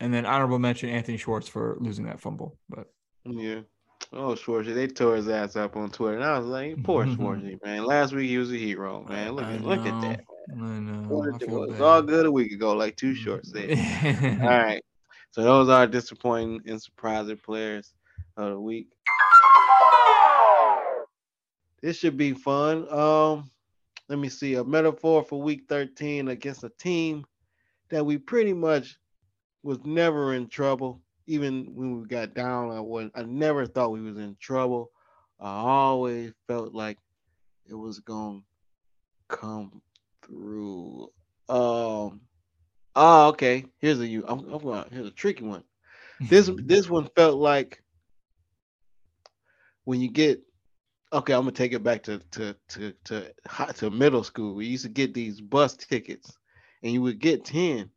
[0.00, 2.56] and then honorable mention Anthony Schwartz for losing that fumble.
[2.68, 2.86] But
[3.24, 3.60] Yeah.
[4.12, 7.58] Oh, Schwarzy, they tore his ass up on Twitter, and I was like, poor Schwarzy,
[7.64, 7.84] man.
[7.84, 9.32] Last week he was a hero, man.
[9.32, 10.20] Look at look at that.
[10.52, 11.22] I know.
[11.34, 11.80] I it was bad.
[11.82, 13.70] all good a week ago, like two shorts said.
[14.40, 14.82] all right.
[15.30, 17.92] So those are disappointing and surprising players
[18.36, 18.88] of the week.
[21.82, 22.92] This should be fun.
[22.92, 23.50] Um,
[24.08, 27.24] let me see a metaphor for week 13 against a team
[27.90, 28.98] that we pretty much
[29.62, 31.02] was never in trouble.
[31.26, 34.90] Even when we got down, I was I never thought we was in trouble.
[35.38, 36.98] I always felt like
[37.66, 38.40] it was gonna
[39.28, 39.82] come
[40.22, 41.10] through.
[41.48, 42.22] Um
[42.94, 43.66] oh okay.
[43.78, 45.64] Here's a you I'm, I'm going here's a tricky one.
[46.20, 47.82] This this one felt like
[49.84, 50.42] when you get
[51.12, 53.32] okay, I'm gonna take it back to to to to
[53.74, 54.54] to middle school.
[54.54, 56.36] We used to get these bus tickets,
[56.82, 57.90] and you would get ten,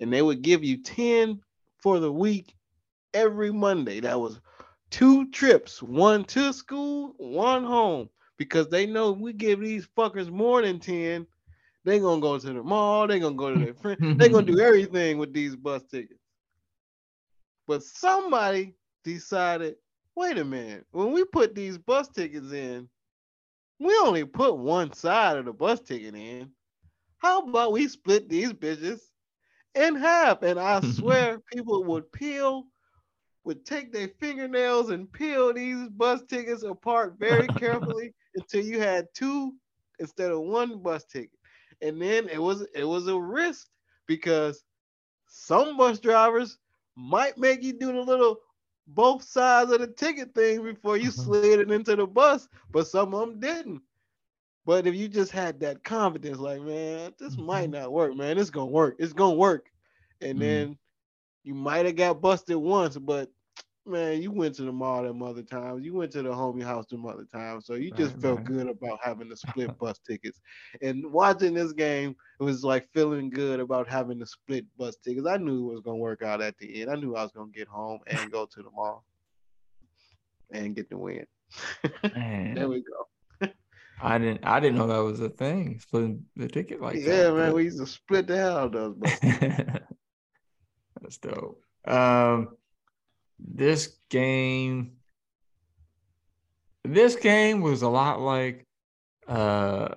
[0.00, 1.40] and they would give you ten
[1.78, 2.54] for the week
[3.14, 4.00] every Monday.
[4.00, 4.40] That was
[4.90, 10.62] two trips, one to school, one home, because they know we give these fuckers more
[10.62, 11.26] than ten.
[11.84, 13.06] They gonna go to the mall.
[13.06, 13.98] They gonna go to their friend.
[14.18, 16.20] They gonna do everything with these bus tickets.
[17.66, 19.76] But somebody decided,
[20.14, 22.88] wait a minute, when we put these bus tickets in,
[23.78, 26.50] we only put one side of the bus ticket in.
[27.18, 29.00] How about we split these bitches
[29.74, 30.42] in half?
[30.42, 32.66] And I swear people would peel,
[33.44, 39.06] would take their fingernails and peel these bus tickets apart very carefully until you had
[39.14, 39.54] two
[39.98, 41.39] instead of one bus ticket.
[41.82, 43.68] And then it was it was a risk
[44.06, 44.64] because
[45.26, 46.58] some bus drivers
[46.96, 48.38] might make you do the little
[48.86, 51.26] both sides of the ticket thing before you Mhm.
[51.26, 53.82] slid it into the bus, but some of them didn't.
[54.64, 58.50] But if you just had that confidence, like, man, this might not work, man, it's
[58.50, 59.70] gonna work, it's gonna work.
[60.20, 60.68] And Mhm.
[60.68, 60.78] then
[61.42, 63.30] you might have got busted once, but
[63.86, 66.86] man, you went to the mall them other times, you went to the homie house
[66.86, 68.44] them other times, so you just Right, felt right.
[68.46, 70.40] good about having the split bus tickets.
[70.82, 75.26] And watching this game, it was like feeling good about having the split bus tickets.
[75.26, 76.90] I knew it was gonna work out at the end.
[76.90, 79.04] I knew I was gonna get home and go to the mall
[80.52, 81.26] and get the win.
[82.14, 83.48] Man, There we go.
[84.02, 85.78] I didn't I didn't know that was a thing.
[85.78, 87.34] Splitting the ticket like yeah, that.
[87.34, 89.20] man, but- we used to split the hell out of those bus.
[91.02, 91.62] That's dope.
[91.86, 92.56] Um,
[93.42, 94.96] this game,
[96.84, 98.66] this game was a lot like
[99.28, 99.88] uh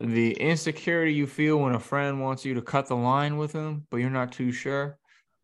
[0.00, 3.86] the insecurity you feel when a friend wants you to cut the line with them,
[3.90, 4.98] but you're not too sure,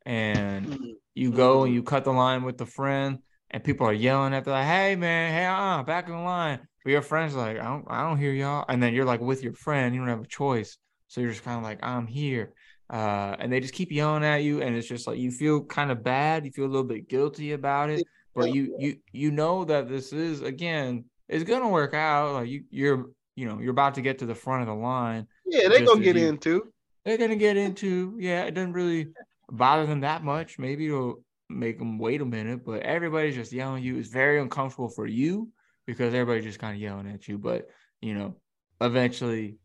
[0.04, 0.96] and Mhm.
[1.14, 4.44] you go and you cut the line with the friend, and people are yelling at
[4.44, 7.64] the like, "Hey man, hey, uh, back in the line." But your friend's like, "I
[7.64, 10.22] don't, I don't hear y'all," and then you're like with your friend, you don't have
[10.22, 10.76] a choice,
[11.08, 12.52] so you're just kind of like, "I'm here."
[12.92, 15.90] Uh, and they just keep yelling at you, and it's just like you feel kind
[15.90, 19.64] of bad, you feel a little bit guilty about it, but you you you know
[19.64, 22.34] that this is again, it's gonna work out.
[22.34, 25.26] Like you you're you know you're about to get to the front of the line.
[25.46, 26.72] Yeah, they're gonna get you- into.
[27.04, 28.44] They're gonna get into yeah.
[28.44, 29.08] It doesn't really
[29.50, 30.58] bother them that much.
[30.58, 33.96] Maybe it'll make them wait a minute, but everybody's just yelling at you.
[33.98, 35.48] It's very uncomfortable for you
[35.86, 37.38] because everybody's just kind of yelling at you.
[37.38, 37.68] But
[38.02, 38.36] you know,
[38.82, 39.56] eventually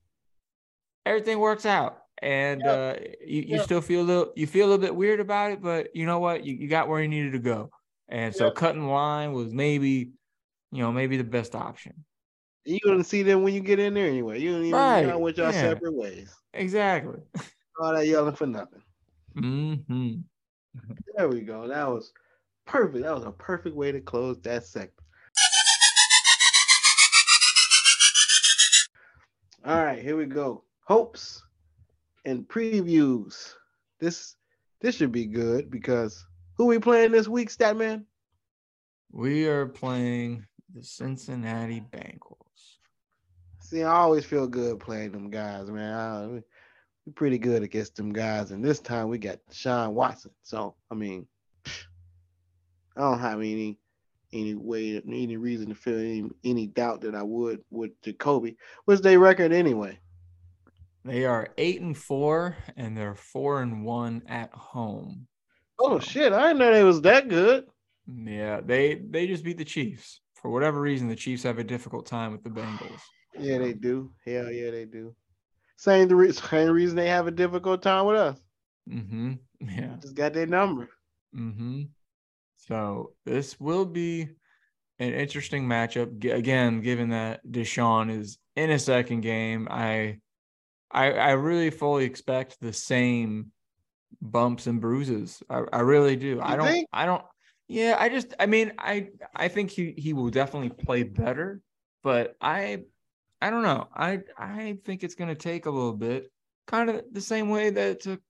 [1.06, 4.82] everything works out and uh you, you still feel a little you feel a little
[4.82, 7.40] bit weird about it but you know what you, you got where you needed to
[7.40, 7.70] go
[8.10, 8.56] and so Yep.
[8.56, 10.12] cutting line was maybe
[10.72, 11.94] you know maybe the best option
[12.66, 14.40] You gonna see them when you get in there anyway.
[14.40, 15.62] You don't even Right, y'all went y'all yeah.
[15.62, 16.34] separate ways.
[16.54, 17.20] exactly
[17.80, 18.82] All that yelling for nothing.
[19.36, 20.14] hmm
[21.16, 21.68] There we go.
[21.68, 22.12] That was
[22.66, 23.04] perfect.
[23.04, 24.94] That was a perfect way to close that segment.
[29.66, 30.64] All right, here we go.
[30.86, 31.44] Hopes
[32.28, 33.54] and previews.
[34.00, 34.36] This
[34.82, 36.24] this should be good because
[36.56, 38.04] who we playing this week, Statman?
[39.12, 42.38] we are playing the cincinnati bengals
[43.62, 45.94] See, I always feel good playing them guys, man.
[45.94, 46.42] I, we,
[47.06, 50.32] we pretty good against them guys, and this time we got Sean Watson.
[50.44, 51.28] So I mean,
[51.66, 53.78] I don't have any
[54.32, 58.58] any way any reason to feel any any doubt that I would with Jacoby.
[58.86, 60.00] What's their record anyway?
[61.08, 65.28] They are eight and four and they're four and one at home
[65.80, 67.66] Oh So, shit, I didn't know they was that good.
[68.08, 72.06] yeah they they just beat the chiefs for whatever reason the chiefs have a difficult
[72.06, 73.02] time with the bengals
[73.40, 74.12] Yeah, they do.
[74.26, 75.14] Hell yeah, they do.
[75.78, 78.40] Same the re- same reason they have a difficult time with us.
[78.90, 80.90] Mm hmm yeah Just got their number.
[81.36, 81.82] Mm hmm
[82.58, 84.30] So this will be
[85.00, 86.18] an interesting matchup.
[86.20, 90.20] G- Again, given that Deshaun is in a second game, I,
[90.92, 93.52] I, I really fully expect the same
[94.22, 95.42] bumps and bruises.
[95.50, 96.40] I, I really do.
[96.42, 96.68] I don't.
[96.68, 96.88] think?
[96.94, 97.24] I don't.
[97.68, 98.34] Yeah, I just.
[98.40, 99.10] I mean, I.
[99.36, 101.62] I think he he will definitely play better,
[102.04, 102.84] but I.
[103.40, 103.88] I don't know.
[103.94, 106.32] I I think it's going to take a little bit,
[106.66, 108.22] kind of the same way that it took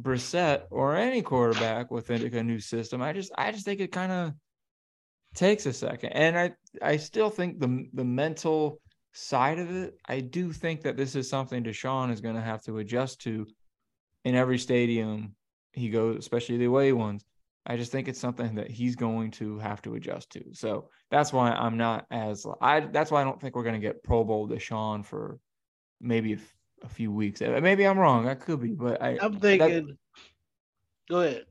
[0.00, 3.00] Brissett or any quarterback within a new system.
[3.00, 4.32] I just I just think it kind of
[5.34, 6.10] takes a second.
[6.12, 8.80] And I I still think the the mental
[9.16, 12.62] side of it, I do think that this is something Deshaun is going to have
[12.64, 13.46] to adjust to
[14.24, 15.34] in every stadium
[15.72, 17.24] he goes, especially the away ones.
[17.66, 20.44] I just think it's something that he's going to have to adjust to.
[20.52, 22.80] So that's why I'm not as I.
[22.80, 25.38] That's why I don't think we're going to get Pro Bowl Deshaun for
[26.00, 26.38] maybe
[26.82, 27.42] a, few weeks.
[27.42, 28.28] Uh, Maybe I'm wrong.
[28.28, 29.18] I could be, but I.
[29.20, 29.96] I'm that- thinking.
[31.08, 31.46] Go ahead.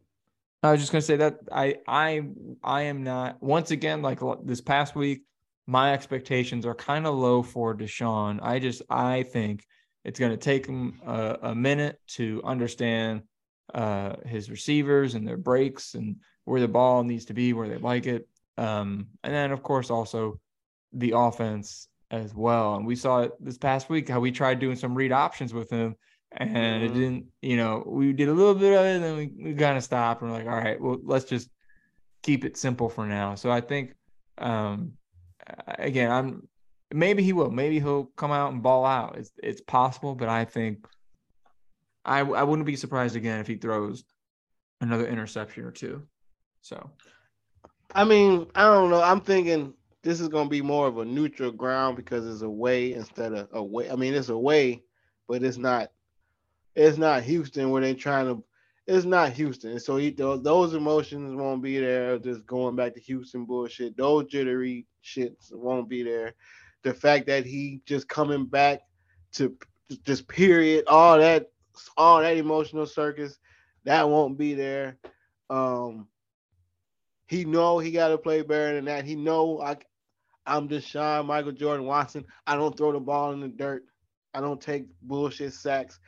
[0.63, 2.23] I was just gonna say that I I
[2.63, 5.21] I am not once again like this past week.
[5.67, 8.39] My expectations are kind of low for Deshaun.
[8.41, 9.65] I just I think
[10.03, 13.23] it's gonna take him a, a minute to understand
[13.73, 17.77] uh, his receivers and their breaks and where the ball needs to be, where they
[17.77, 20.39] like it, um, and then of course also
[20.93, 22.75] the offense as well.
[22.75, 25.71] And we saw it this past week how we tried doing some read options with
[25.71, 25.95] him,
[26.31, 26.93] and it Mhm.
[26.93, 27.25] didn't.
[27.41, 29.83] You know, we did a little bit of it, and then we, we kind of
[29.83, 30.21] stopped.
[30.21, 31.49] And we're like, all right, well, let's just
[32.21, 33.33] keep it simple for now.
[33.33, 33.95] So I think,
[34.37, 34.93] um,
[35.77, 36.47] again, I'm
[36.93, 39.17] maybe he will, maybe he'll come out and ball out.
[39.17, 40.85] It's it's possible, but I think
[42.03, 44.03] I I wouldn't be surprised again if he throws
[44.81, 46.03] another interception or two.
[46.61, 46.91] So
[47.93, 49.01] I mean, I don't know.
[49.01, 53.33] I'm thinking this is gonna be more of a neutral ground because it's away instead
[53.33, 53.89] of a away.
[53.89, 54.83] I mean, it's away,
[55.27, 55.91] but it's not.
[56.75, 58.43] It's not Houston where they're trying to.
[58.87, 62.19] It's not Houston, so he, those, those emotions won't be there.
[62.19, 63.97] Just going back to Houston bullshit.
[63.97, 66.33] Those jittery shits won't be there.
[66.83, 68.81] The fact that he just coming back
[69.33, 69.55] to
[70.03, 71.51] just period, all that,
[71.97, 73.37] all that emotional circus,
[73.83, 74.97] that won't be there.
[75.49, 76.07] Um,
[77.27, 79.05] he know he got to play better than that.
[79.05, 79.77] He know I,
[80.45, 82.25] I'm Deshaun Michael Jordan Watson.
[82.45, 83.83] I don't throw the ball in the dirt.
[84.33, 85.99] I don't take bullshit sacks.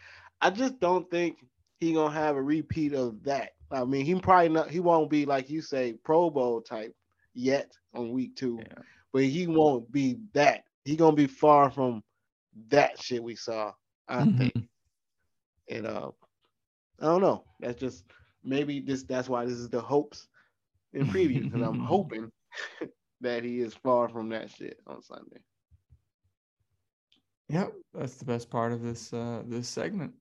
[0.41, 1.37] I just don't think
[1.79, 3.51] he gonna have a repeat of that.
[3.71, 4.69] I mean, he probably not.
[4.69, 6.93] He won't be like you say Pro Bowl type
[7.37, 8.81] yet on week two, Yeah.
[9.13, 10.63] but he won't be that.
[10.85, 12.03] He gonna be far from
[12.69, 13.73] that shit we saw.
[14.07, 14.37] I Mhm.
[14.37, 14.53] think.
[15.69, 16.11] And uh,
[16.99, 17.45] I don't know.
[17.59, 18.05] That's just
[18.43, 19.03] maybe this.
[19.03, 20.27] That's why this is the hopes
[20.93, 22.31] in preview because I'm hoping
[23.21, 25.41] that he is far from that shit on Sunday.
[27.49, 30.13] Yep, that's the best part of this uh this segment.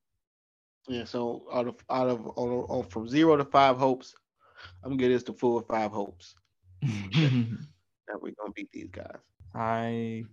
[0.88, 1.05] Yeah.
[1.05, 4.14] So out of out of on, from zero to five hopes,
[4.83, 6.35] I'm gonna get this to full five hopes
[8.09, 9.19] that we're gonna beat these guys.
[9.55, 10.25] I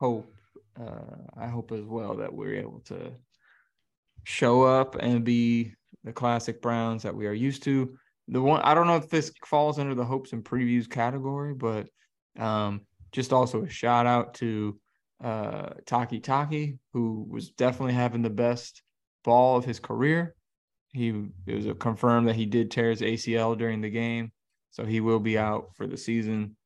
[0.00, 0.32] hope
[0.78, 3.12] uh I hope as well that we're able to
[4.24, 5.72] show up and be
[6.04, 7.96] the classic Browns that we are used to.
[8.28, 11.88] The one I don't know if this falls under the hopes and previews category, but
[12.38, 12.82] um
[13.12, 14.78] just also a shout out to
[15.22, 18.82] uh Takitaki, who was definitely having the best
[19.24, 20.34] ball of his career.
[20.92, 21.08] He
[21.46, 24.32] it was confirmed that he did tear his ACL during the game,
[24.72, 26.56] so he will be out for the season.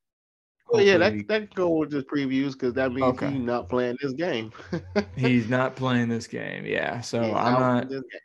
[0.69, 3.29] Well, yeah, that that go with just previews because that means Okay.
[3.29, 4.51] he's not playing this game.
[5.15, 6.65] he's not playing this game.
[6.65, 7.83] Yeah, so He's I'm not.
[7.83, 8.19] for this game.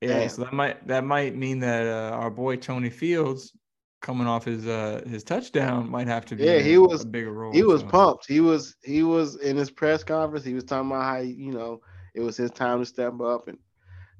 [0.00, 0.28] Yeah, Damn.
[0.30, 3.52] so that might that might mean that uh, our boy Tony Fields,
[4.00, 7.06] coming off his uh his touchdown, might have to be Yeah, he a- was a
[7.06, 7.52] bigger role.
[7.52, 7.88] he was so.
[7.88, 8.26] pumped.
[8.26, 10.44] He was he was in his press conference.
[10.46, 11.80] He was talking about how you know
[12.14, 13.58] it was his time to step up and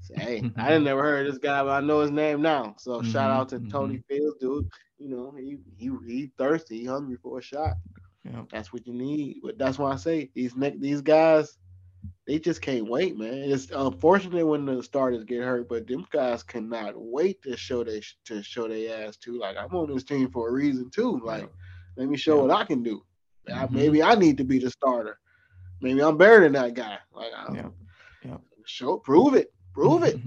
[0.02, 2.74] say, "Hey, I didn't never heard of this guy, but I know his name now."
[2.78, 4.66] So shout Mhm, out to Tony Fields, dude.
[4.98, 7.74] You know he he he thirsty, he hungry for a shot.
[8.24, 8.46] Yep.
[8.50, 9.40] That's what you need.
[9.42, 11.58] But that's why I say these these guys,
[12.26, 13.34] they just can't wait, man.
[13.34, 18.02] It's unfortunate when the starters get hurt, but them guys cannot wait to show they
[18.26, 19.38] to show their ass too.
[19.38, 21.20] Like I'm on this team for a reason too.
[21.24, 21.48] Like
[21.96, 23.02] let me show what I can do.
[23.48, 23.72] Mhm.
[23.72, 25.18] maybe I need to be the starter.
[25.80, 26.98] Maybe I'm better than that guy.
[27.12, 27.72] Like I, Yep.
[28.24, 28.40] Yep.
[28.66, 29.52] show prove it.
[29.74, 30.18] Prove it.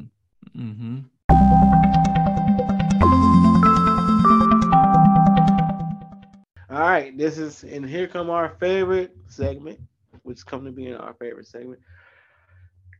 [0.58, 1.00] Mm-hmm.
[6.72, 9.80] All right, this is and here come our favorite segment,
[10.24, 11.80] which come to be in our favorite segment.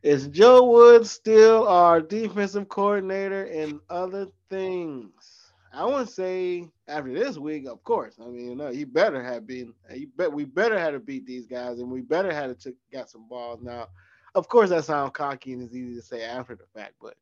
[0.02, 5.52] Is Joe Woods still our defensive coordinator and other things?
[5.72, 8.14] I wouldn't say after this week, of course.
[8.22, 9.74] I mean, no, he better have been.
[9.92, 12.76] He bet we better had to beat these guys, and we better had to took,
[12.92, 13.60] got some balls.
[13.60, 13.88] Now,
[14.36, 17.14] of course, that sounds cocky and it's easy to say after the fact, but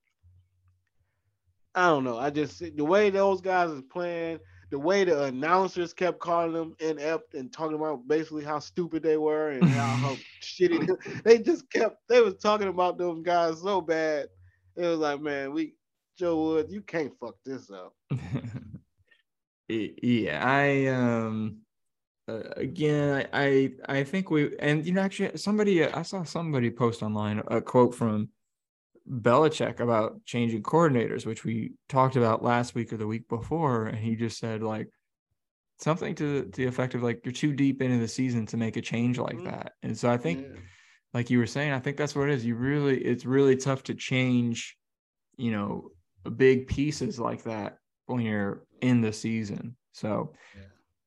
[1.76, 2.18] I don't know.
[2.18, 6.74] I just the way those guys is playing, the way the announcers kept calling them
[6.80, 11.70] inept and talking about basically how stupid they were and how, how shitty they just
[11.70, 14.28] kept they was talking about those guys so bad.
[14.76, 15.74] It was like, man, we
[16.18, 17.94] Joe Woods, you can't fuck this up.
[19.66, 21.63] Yeah, I um
[22.28, 23.44] uh, again, I
[23.88, 27.60] I I think we and you know actually somebody I saw somebody post online a
[27.60, 28.30] quote from
[29.08, 33.98] Belichick about changing coordinators, which we talked about last week or the week before, and
[33.98, 34.88] he just said like
[35.78, 38.76] something to, to the effect of like you're too deep into the season to make
[38.76, 39.44] a change like Mhm.
[39.44, 39.72] that.
[39.82, 40.60] And so I think Yeah.
[41.12, 42.44] like you were saying, I think that's what it is.
[42.46, 44.76] You really it's really tough to change,
[45.36, 45.90] you know,
[46.36, 49.76] big pieces like that when you're in the season.
[49.92, 50.32] So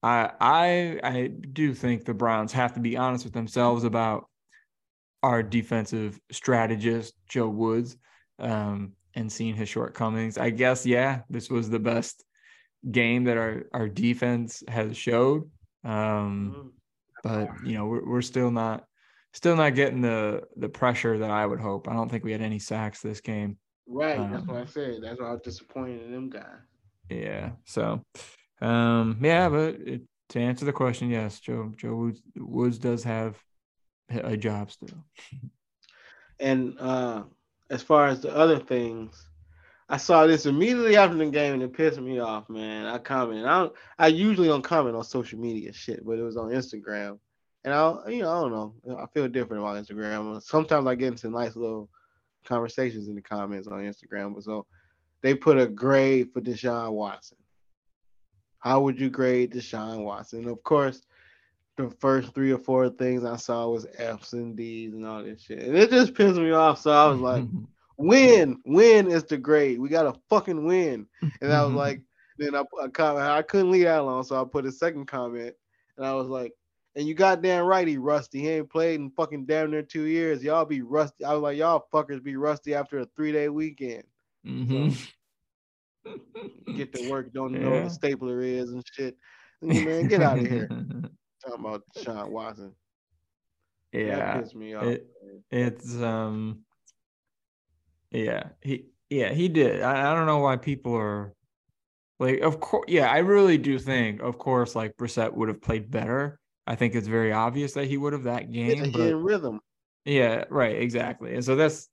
[0.03, 4.29] I I I do think the Browns have to be honest with themselves about
[5.23, 7.97] our defensive strategist Joe Woods
[8.39, 10.37] um, and seeing his shortcomings.
[10.37, 12.23] I guess yeah, this was the best
[12.91, 15.49] game that our our defense has showed.
[15.83, 16.71] Um, Mhm.
[17.23, 18.85] but you know we're, we're still not
[19.33, 21.87] still not getting the the pressure that I would hope.
[21.87, 23.57] I don't think we had any sacks this game.
[23.87, 25.01] Right, that's Um, what I said.
[25.01, 26.59] That's why I was disappointed in them guys.
[27.09, 27.51] Yeah.
[27.65, 28.03] So,
[28.61, 33.37] um, yeah, but it, to answer the question, yes, Joe Joe Woods, Woods does have
[34.09, 35.05] a job still.
[36.39, 37.23] And uh
[37.69, 39.27] as far as the other things,
[39.89, 42.85] I saw this immediately after the game and it pissed me off, man.
[42.85, 43.45] I commented.
[43.45, 47.19] I don't I usually don't comment on social media shit, but it was on Instagram.
[47.63, 48.97] And I you know, I don't know.
[48.97, 50.41] I feel different about Instagram.
[50.41, 51.89] Sometimes I get into nice little
[52.45, 54.33] conversations in the comments on Instagram.
[54.33, 54.65] But so
[55.21, 57.37] they put a grade for Deshaun Watson.
[58.59, 60.47] How would you grade Deshaun Watson?
[60.47, 61.01] Of course,
[61.77, 65.41] the first three or four things I saw was F's and D's and all this
[65.41, 65.63] shit.
[65.63, 66.81] And it just pissed me off.
[66.81, 67.45] So I was like,
[67.97, 69.79] win, win is the grade.
[69.79, 71.07] We got to fucking win.
[71.41, 72.01] And I was like,
[72.37, 74.23] then I, I comment, I couldn't leave that alone.
[74.23, 75.53] So I put a second comment
[75.97, 76.53] and I was like,
[76.95, 78.41] and you goddamn right, he rusty.
[78.41, 80.43] He ain't played in fucking damn near two years.
[80.43, 81.23] Y'all be rusty.
[81.23, 84.03] I was like, y'all fuckers be rusty after a three day weekend.
[84.43, 84.97] Mhm.
[86.75, 89.15] Get to work, don't know what a stapler is and shit.
[89.61, 90.67] Man, get out of here.
[91.45, 92.73] Talking about Sean Watson.
[93.91, 94.17] yeah.
[94.17, 94.83] That pissed me off.
[94.85, 95.07] It-
[95.51, 96.59] It's um
[98.11, 99.81] yeah, he yeah, he did.
[99.81, 101.33] I, I don't know why people are
[102.19, 105.89] like of course yeah, I really do think of course like Brissett would have played
[105.91, 106.39] better.
[106.65, 108.91] I think it's very obvious that he would have that game.
[108.91, 109.59] But in rhythm.
[110.05, 111.33] yeah, right, exactly.
[111.35, 111.87] And so that's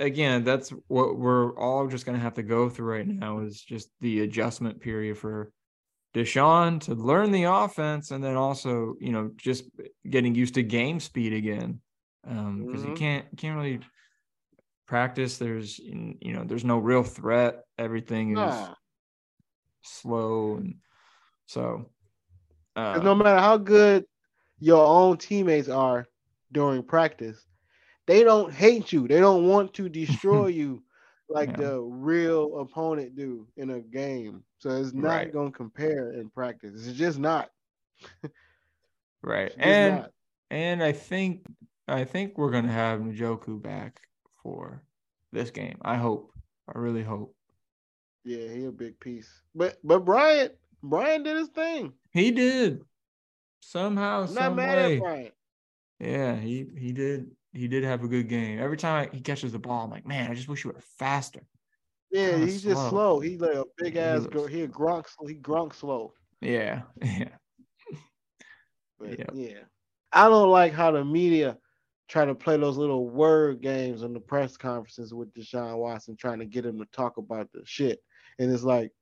[0.00, 3.90] again, that's what we're all just gonna have to go through right now is just
[4.00, 5.50] the adjustment period for
[6.14, 9.64] Deshaun to learn the offense and then also, you know, just
[10.08, 11.80] getting used to game speed again.
[12.26, 12.96] Um, because you Mhm.
[12.96, 13.80] can't can't really
[14.86, 15.38] practice.
[15.38, 17.64] There's you know, there's no real threat.
[17.78, 18.74] Everything is Nah.
[19.82, 20.74] slow and
[21.46, 21.88] so
[22.74, 24.04] uh, no matter how good
[24.58, 26.06] your own teammates are
[26.52, 27.46] during practice,
[28.06, 29.06] they don't hate you.
[29.08, 30.82] They don't want to destroy you
[31.28, 31.56] like Yeah.
[31.56, 34.44] the real opponent do in a game.
[34.58, 35.32] So it's not Right.
[35.32, 36.86] gonna compare in practice.
[36.86, 37.50] It's just not.
[39.22, 39.52] right.
[39.56, 40.12] Just And not.
[40.50, 41.44] And I think
[41.88, 44.00] I think we're gonna have Njoku back
[44.42, 44.82] for
[45.32, 45.78] this game.
[45.82, 46.32] I hope.
[46.68, 47.34] I really hope.
[48.24, 49.42] Yeah, he a big piece.
[49.54, 50.52] But but Bryant,
[50.82, 51.94] Brian did his thing.
[52.10, 52.84] He did.
[53.60, 55.00] Somehow, I'm not some mad way.
[55.00, 55.34] at.
[55.98, 58.58] Yeah, he he did he did have a good game.
[58.58, 61.46] Every time he catches the ball, I'm like, man, I just wish you were faster.
[62.10, 62.90] Yeah, Kinda he's just slow.
[62.90, 63.20] slow.
[63.20, 64.46] He's like a big Yeah, he ass looks- girl.
[64.46, 65.06] He Gronk.
[65.26, 66.12] He Gronk slow.
[66.40, 67.28] Yeah, yeah.
[68.98, 69.30] But Yep.
[69.34, 69.58] yeah,
[70.12, 71.58] I don't like how the media
[72.08, 76.38] try to play those little word games in the press conferences with Deshaun Watson, trying
[76.38, 78.00] to get him to talk about the shit.
[78.38, 78.92] And it's like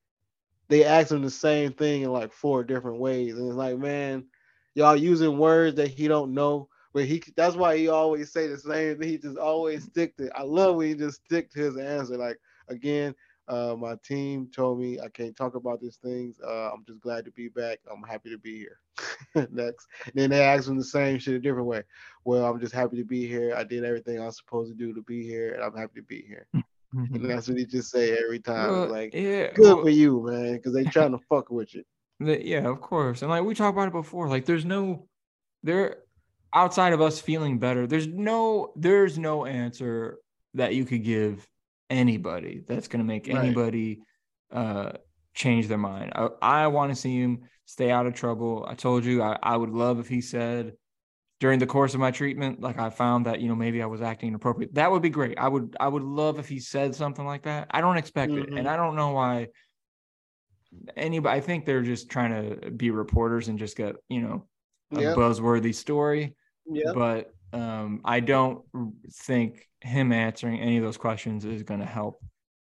[0.68, 4.26] they ask him the same thing in like four different ways, and it's like, man,
[4.74, 6.68] y'all using words that he don't know.
[6.94, 9.08] But he that's why he always say the same thing.
[9.08, 10.30] He just always stick to.
[10.36, 12.16] I love when he just stick to his answer.
[12.16, 12.38] Like
[12.68, 13.16] again,
[13.48, 16.40] uh, my team told me I can't talk about these things.
[16.40, 17.80] Uh, I'm just glad to be back.
[17.90, 18.78] I'm happy to be here.
[19.50, 21.82] Next, then they ask him the same shit a different way.
[22.24, 23.54] Well, I'm just happy to be here.
[23.56, 26.06] I did everything I was supposed to do to be here, and I'm happy to
[26.06, 26.46] be here.
[26.96, 28.70] And that's what he just say every time.
[28.70, 31.82] Well, like, yeah, good well- for you, man, because they trying to fuck with you.
[32.20, 33.22] The- yeah, of course.
[33.22, 35.08] And like we talked about it before, like there's no
[35.64, 36.03] there
[36.54, 40.18] outside of us feeling better, there's no there's no answer
[40.54, 41.46] that you could give
[41.90, 43.38] anybody that's gonna make Right.
[43.38, 44.00] anybody
[44.52, 44.92] uh
[45.34, 46.12] change their mind.
[46.14, 48.64] I, I want to see him stay out of trouble.
[48.68, 50.74] I told you I, I would love if he said
[51.40, 54.00] during the course of my treatment, like I found that, you know, maybe I was
[54.00, 54.74] acting inappropriate.
[54.74, 55.36] That would be great.
[55.38, 57.66] I would I would love if he said something like that.
[57.72, 58.48] I don't expect it.
[58.50, 58.58] Mhm.
[58.58, 59.48] And I don't know why
[60.96, 64.46] anybody I think they're just trying to be reporters and just get, you know,
[64.92, 65.16] a Yep.
[65.16, 66.34] buzzworthy story.
[66.66, 66.94] Yep.
[66.94, 68.62] But um I don't
[69.12, 72.22] think him answering any of those questions is gonna help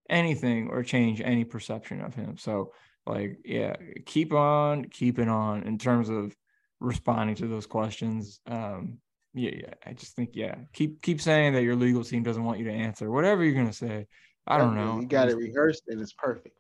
[0.09, 2.37] anything or change any perception of him.
[2.37, 2.73] So
[3.07, 6.35] like yeah, keep on keeping on in terms of
[6.81, 8.41] responding to those questions.
[8.47, 8.99] Um
[9.35, 12.59] yeah, yeah, I just think yeah, keep keep saying that your legal team doesn't want
[12.59, 14.07] you to answer whatever you're gonna say.
[14.47, 15.01] I don't know.
[15.01, 16.57] You got it rehearsed, and it's perfect.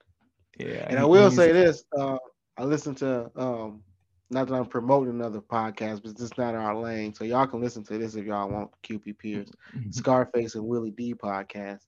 [0.59, 2.18] Yeah, And I will say this: uh,
[2.57, 3.82] I listened to um,
[4.31, 7.14] not that I'm promoting another podcast, but it's just not our lane.
[7.14, 8.70] So y'all can listen to this if y'all want.
[8.83, 9.95] QBP'ers, Mhm.
[9.95, 11.87] Scarface and Willie D podcast,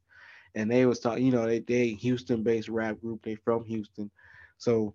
[0.54, 1.24] and they was talking.
[1.24, 3.22] You know, they they Houston-based rap group.
[3.22, 4.10] They from Houston,
[4.58, 4.94] so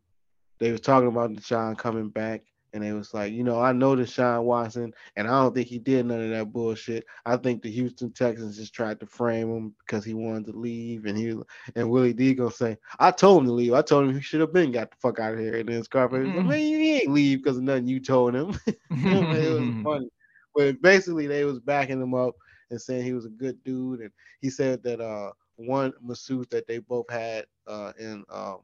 [0.59, 2.43] they was talking about Deshaun coming back.
[2.73, 5.79] And they was like, you know, I know Deshaun Watson, and I don't think he
[5.79, 7.05] did none of that bullshit.
[7.25, 11.05] I think the Houston Texans just tried to frame him because he wanted to leave,
[11.05, 11.35] and he
[11.75, 13.73] and Willie D gonna say, I told him to leave.
[13.73, 15.55] I told him he should have been got the fuck out of here.
[15.57, 16.45] And then Scarface Mhm.
[16.45, 18.53] man, he ain't leave because of nothing you told him.
[18.67, 20.09] it was funny.
[20.55, 22.35] But basically they was backing him up
[22.69, 24.01] and saying he was a good dude.
[24.01, 24.11] And
[24.41, 28.59] he said that uh one masseuse that they both had uh in um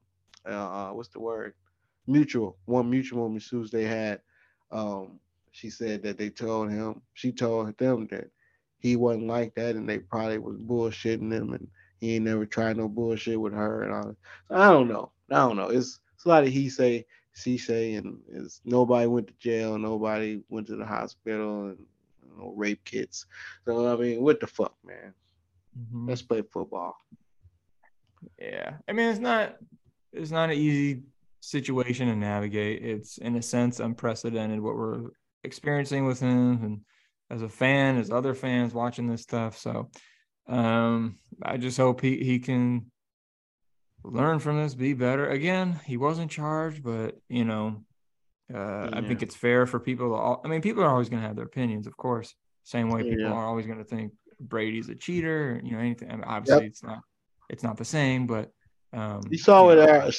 [0.48, 1.54] uh, uh what's the word?
[2.10, 4.22] Mutual, one mutual masseuse they had.
[4.72, 5.20] Um
[5.52, 8.30] she said that they told him, she told them that
[8.80, 11.68] he wasn't like that and they probably was bullshitting him and
[12.00, 14.16] he ain't never tried no bullshit with her and all.
[14.48, 15.12] So I don't know.
[15.32, 15.70] I don't know.
[15.70, 19.78] It's it's a lot of he say, she say, and it's nobody went to jail,
[19.78, 21.78] nobody went to the hospital, and
[22.24, 23.26] you know, rape kits.
[23.66, 25.14] So I mean, what the fuck, man?
[25.78, 26.10] Mhm.
[26.10, 26.98] Let's play football.
[28.38, 28.78] Yeah.
[28.88, 29.58] I mean, it's not
[30.12, 31.04] it's not an easy
[31.40, 32.84] situation to navigate.
[32.84, 35.10] It's in a sense unprecedented what we're
[35.44, 36.82] experiencing with him and
[37.30, 39.58] as a fan, as other fans watching this stuff.
[39.58, 39.90] So
[40.48, 42.92] um, I just hope he, he can
[44.04, 45.30] learn from this, be better.
[45.30, 47.84] Again, he wasn't charged, but you know,
[48.54, 48.90] uh, yeah.
[48.94, 50.16] I think it's fair for people to.
[50.16, 52.34] All, I mean, people are always going to have their opinions, of course.
[52.64, 53.32] Same way people yeah.
[53.32, 55.62] are always going to think Brady's a cheater.
[55.64, 56.10] You know, anything.
[56.10, 56.72] I mean, obviously, yep.
[56.72, 57.00] it's not.
[57.50, 58.52] It's not the same, but
[58.94, 60.12] um, you saw what uh,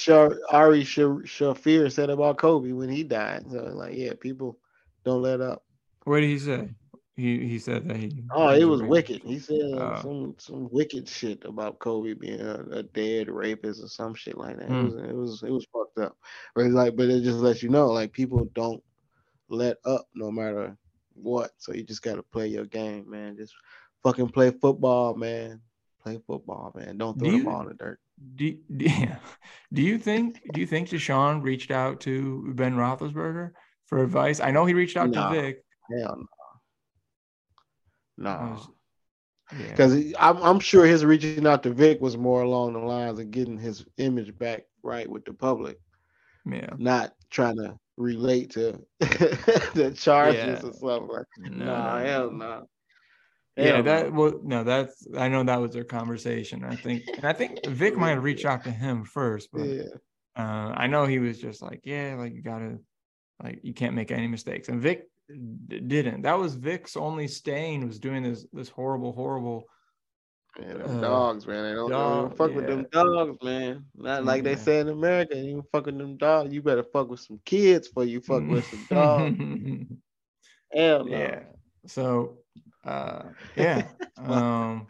[0.51, 3.51] Ari Shaffir said about Kobe when he died.
[3.51, 4.59] So, like, yeah, people
[5.05, 5.65] don't let up.
[6.05, 6.71] What did he say?
[7.17, 8.25] He he said that he.
[8.33, 9.23] Oh, it was wicked.
[9.23, 13.89] He said uh, some some wicked shit about Kobe being a, a, dead rapist or
[13.89, 14.71] some shit like that.
[14.71, 16.17] It was it was it was fucked up.
[16.55, 18.83] But it's like, but it just lets you know, like people don't
[19.49, 20.77] let up no matter
[21.13, 21.51] what.
[21.59, 23.37] So you just gotta play your game, man.
[23.37, 23.55] Just
[24.03, 25.61] fucking play football, man.
[26.03, 26.97] Play football, man.
[26.97, 28.01] Don't throw do you, the ball in the dirt.
[28.37, 28.87] Do, do,
[29.73, 33.53] do you think do you think Deshaun reached out to Ben Roethlisberger
[33.87, 34.41] for advice?
[34.41, 35.65] I know he reached out no, to Vick.
[35.91, 36.27] Hell no.
[38.21, 38.61] No.
[39.51, 40.17] Because yeah.
[40.21, 43.59] I'm, I'm sure his reaching out to Vick was more along the lines of getting
[43.59, 45.79] his image back right with the public.
[46.47, 46.71] Yeah.
[46.79, 50.53] Not trying to relate to the charges yeah.
[50.53, 51.51] or something like that.
[51.51, 52.69] No, nah, hell no.
[53.57, 56.65] Yeah, that well, no, that's I know that was their conversation.
[56.65, 59.83] I think, and I think Vick might have reached out to him first, but yeah.
[60.37, 62.79] uh, I know he was just like, yeah, like you gotta,
[63.43, 64.69] like you can't make any mistakes.
[64.69, 65.05] And Vick
[65.67, 66.23] didn't.
[66.23, 69.65] That was Vick's only stain was doing this this horrible, horrible.
[70.59, 71.65] Man, them uh, dogs, man.
[71.65, 72.57] They don't, dog, fuck yeah.
[72.57, 73.85] with them dogs, man.
[73.95, 74.55] Not like yeah.
[74.55, 76.53] they say in America, you fuck with them dogs.
[76.53, 79.39] You better fuck with some kids before you fuck with some dogs.
[80.73, 81.17] Hell no.
[81.17, 81.41] Yeah.
[81.87, 82.40] So,
[82.85, 83.23] uh,
[83.57, 83.87] yeah.
[84.19, 84.87] um,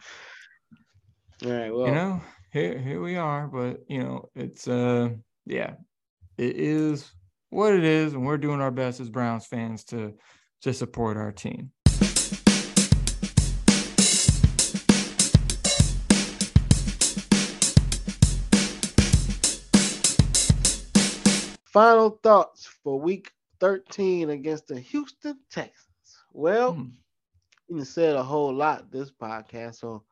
[1.43, 1.73] all right.
[1.73, 2.21] Well, you know,
[2.51, 5.09] here here we are, but you know, it's uh,
[5.45, 5.73] yeah,
[6.37, 7.11] it is
[7.49, 10.13] what it is, and we're doing our best as Browns fans to
[10.61, 11.71] to support our team.
[21.71, 23.31] Final thoughts for week
[23.61, 25.87] 13 against the Houston Texans.
[26.33, 26.91] Well, mm.
[27.77, 30.03] You said a whole lot this podcast, so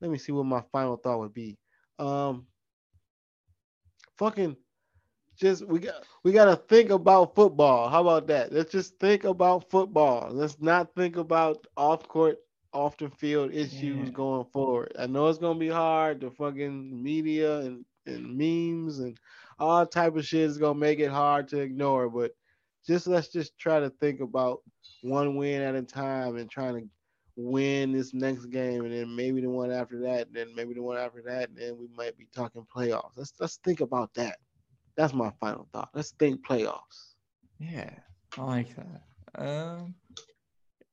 [0.00, 1.58] let me see what my final thought would be.
[1.98, 2.46] Um,
[4.18, 4.56] fucking
[5.40, 7.88] just we got we got to think about football.
[7.88, 8.52] How about that?
[8.52, 10.28] Let's just think about football.
[10.30, 12.38] Let's not think about off court,
[12.72, 14.12] off the field issues yeah.
[14.12, 14.92] going forward.
[14.98, 16.20] I know it's gonna be hard.
[16.20, 19.16] The fucking media and and memes and
[19.58, 22.10] all type of shit is gonna make it hard to ignore.
[22.10, 22.32] But
[22.86, 24.60] just let's just try to think about
[25.02, 26.88] one win at a time and trying to
[27.36, 30.82] win this next game, and then maybe the one after that, and then maybe the
[30.82, 33.12] one after that, and then we might be talking playoffs.
[33.16, 34.38] Let's let's think about that.
[34.96, 35.90] That's my final thought.
[35.94, 37.14] Let's think playoffs.
[37.58, 37.90] Yeah,
[38.36, 39.42] I like that.
[39.42, 39.94] Um,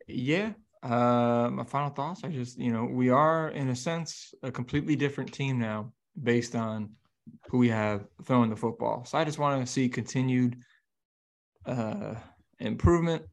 [0.08, 0.53] yeah.
[0.84, 4.95] Uh, my final thoughts are just you know we are in a sense a completely
[4.95, 5.91] different team now
[6.22, 6.89] based on
[7.49, 9.03] who we have throwing the football.
[9.05, 10.58] So I just want to see continued
[11.66, 12.16] uh,
[12.60, 13.24] improvement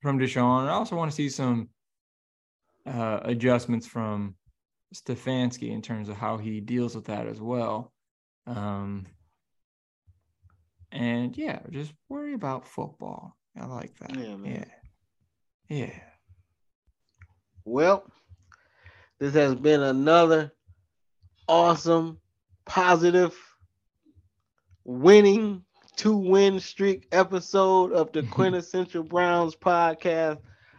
[0.00, 0.66] from Deshaun.
[0.66, 1.68] I also want to see some
[2.86, 4.34] uh, adjustments from
[4.94, 7.92] Stefanski in terms of how he deals with that as well.
[8.46, 9.06] Um,
[10.92, 13.36] and yeah, just worry about football.
[13.60, 14.16] I like that.
[14.16, 14.66] Yeah, man.
[15.68, 15.76] Yeah.
[15.76, 16.00] Yeah.
[17.64, 18.04] Well,
[19.18, 20.52] this has been another
[21.46, 22.18] awesome,
[22.64, 23.36] positive,
[24.84, 25.64] winning
[26.00, 30.38] two win streak episode of the Quintessential Browns podcast.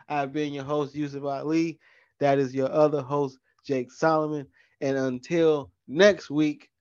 [0.09, 1.77] I've been your host, Yusuf Ali.
[2.19, 4.47] That is your other host, Jake Solomon.
[4.81, 6.71] And until next week,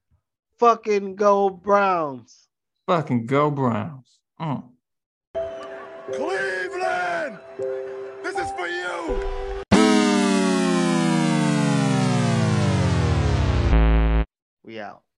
[0.59, 2.49] fucking go Browns.
[2.86, 4.20] Fucking go Browns.
[4.41, 4.70] Mm.
[6.11, 7.38] Cleveland!
[8.22, 9.20] This is for you!
[14.64, 15.03] We out.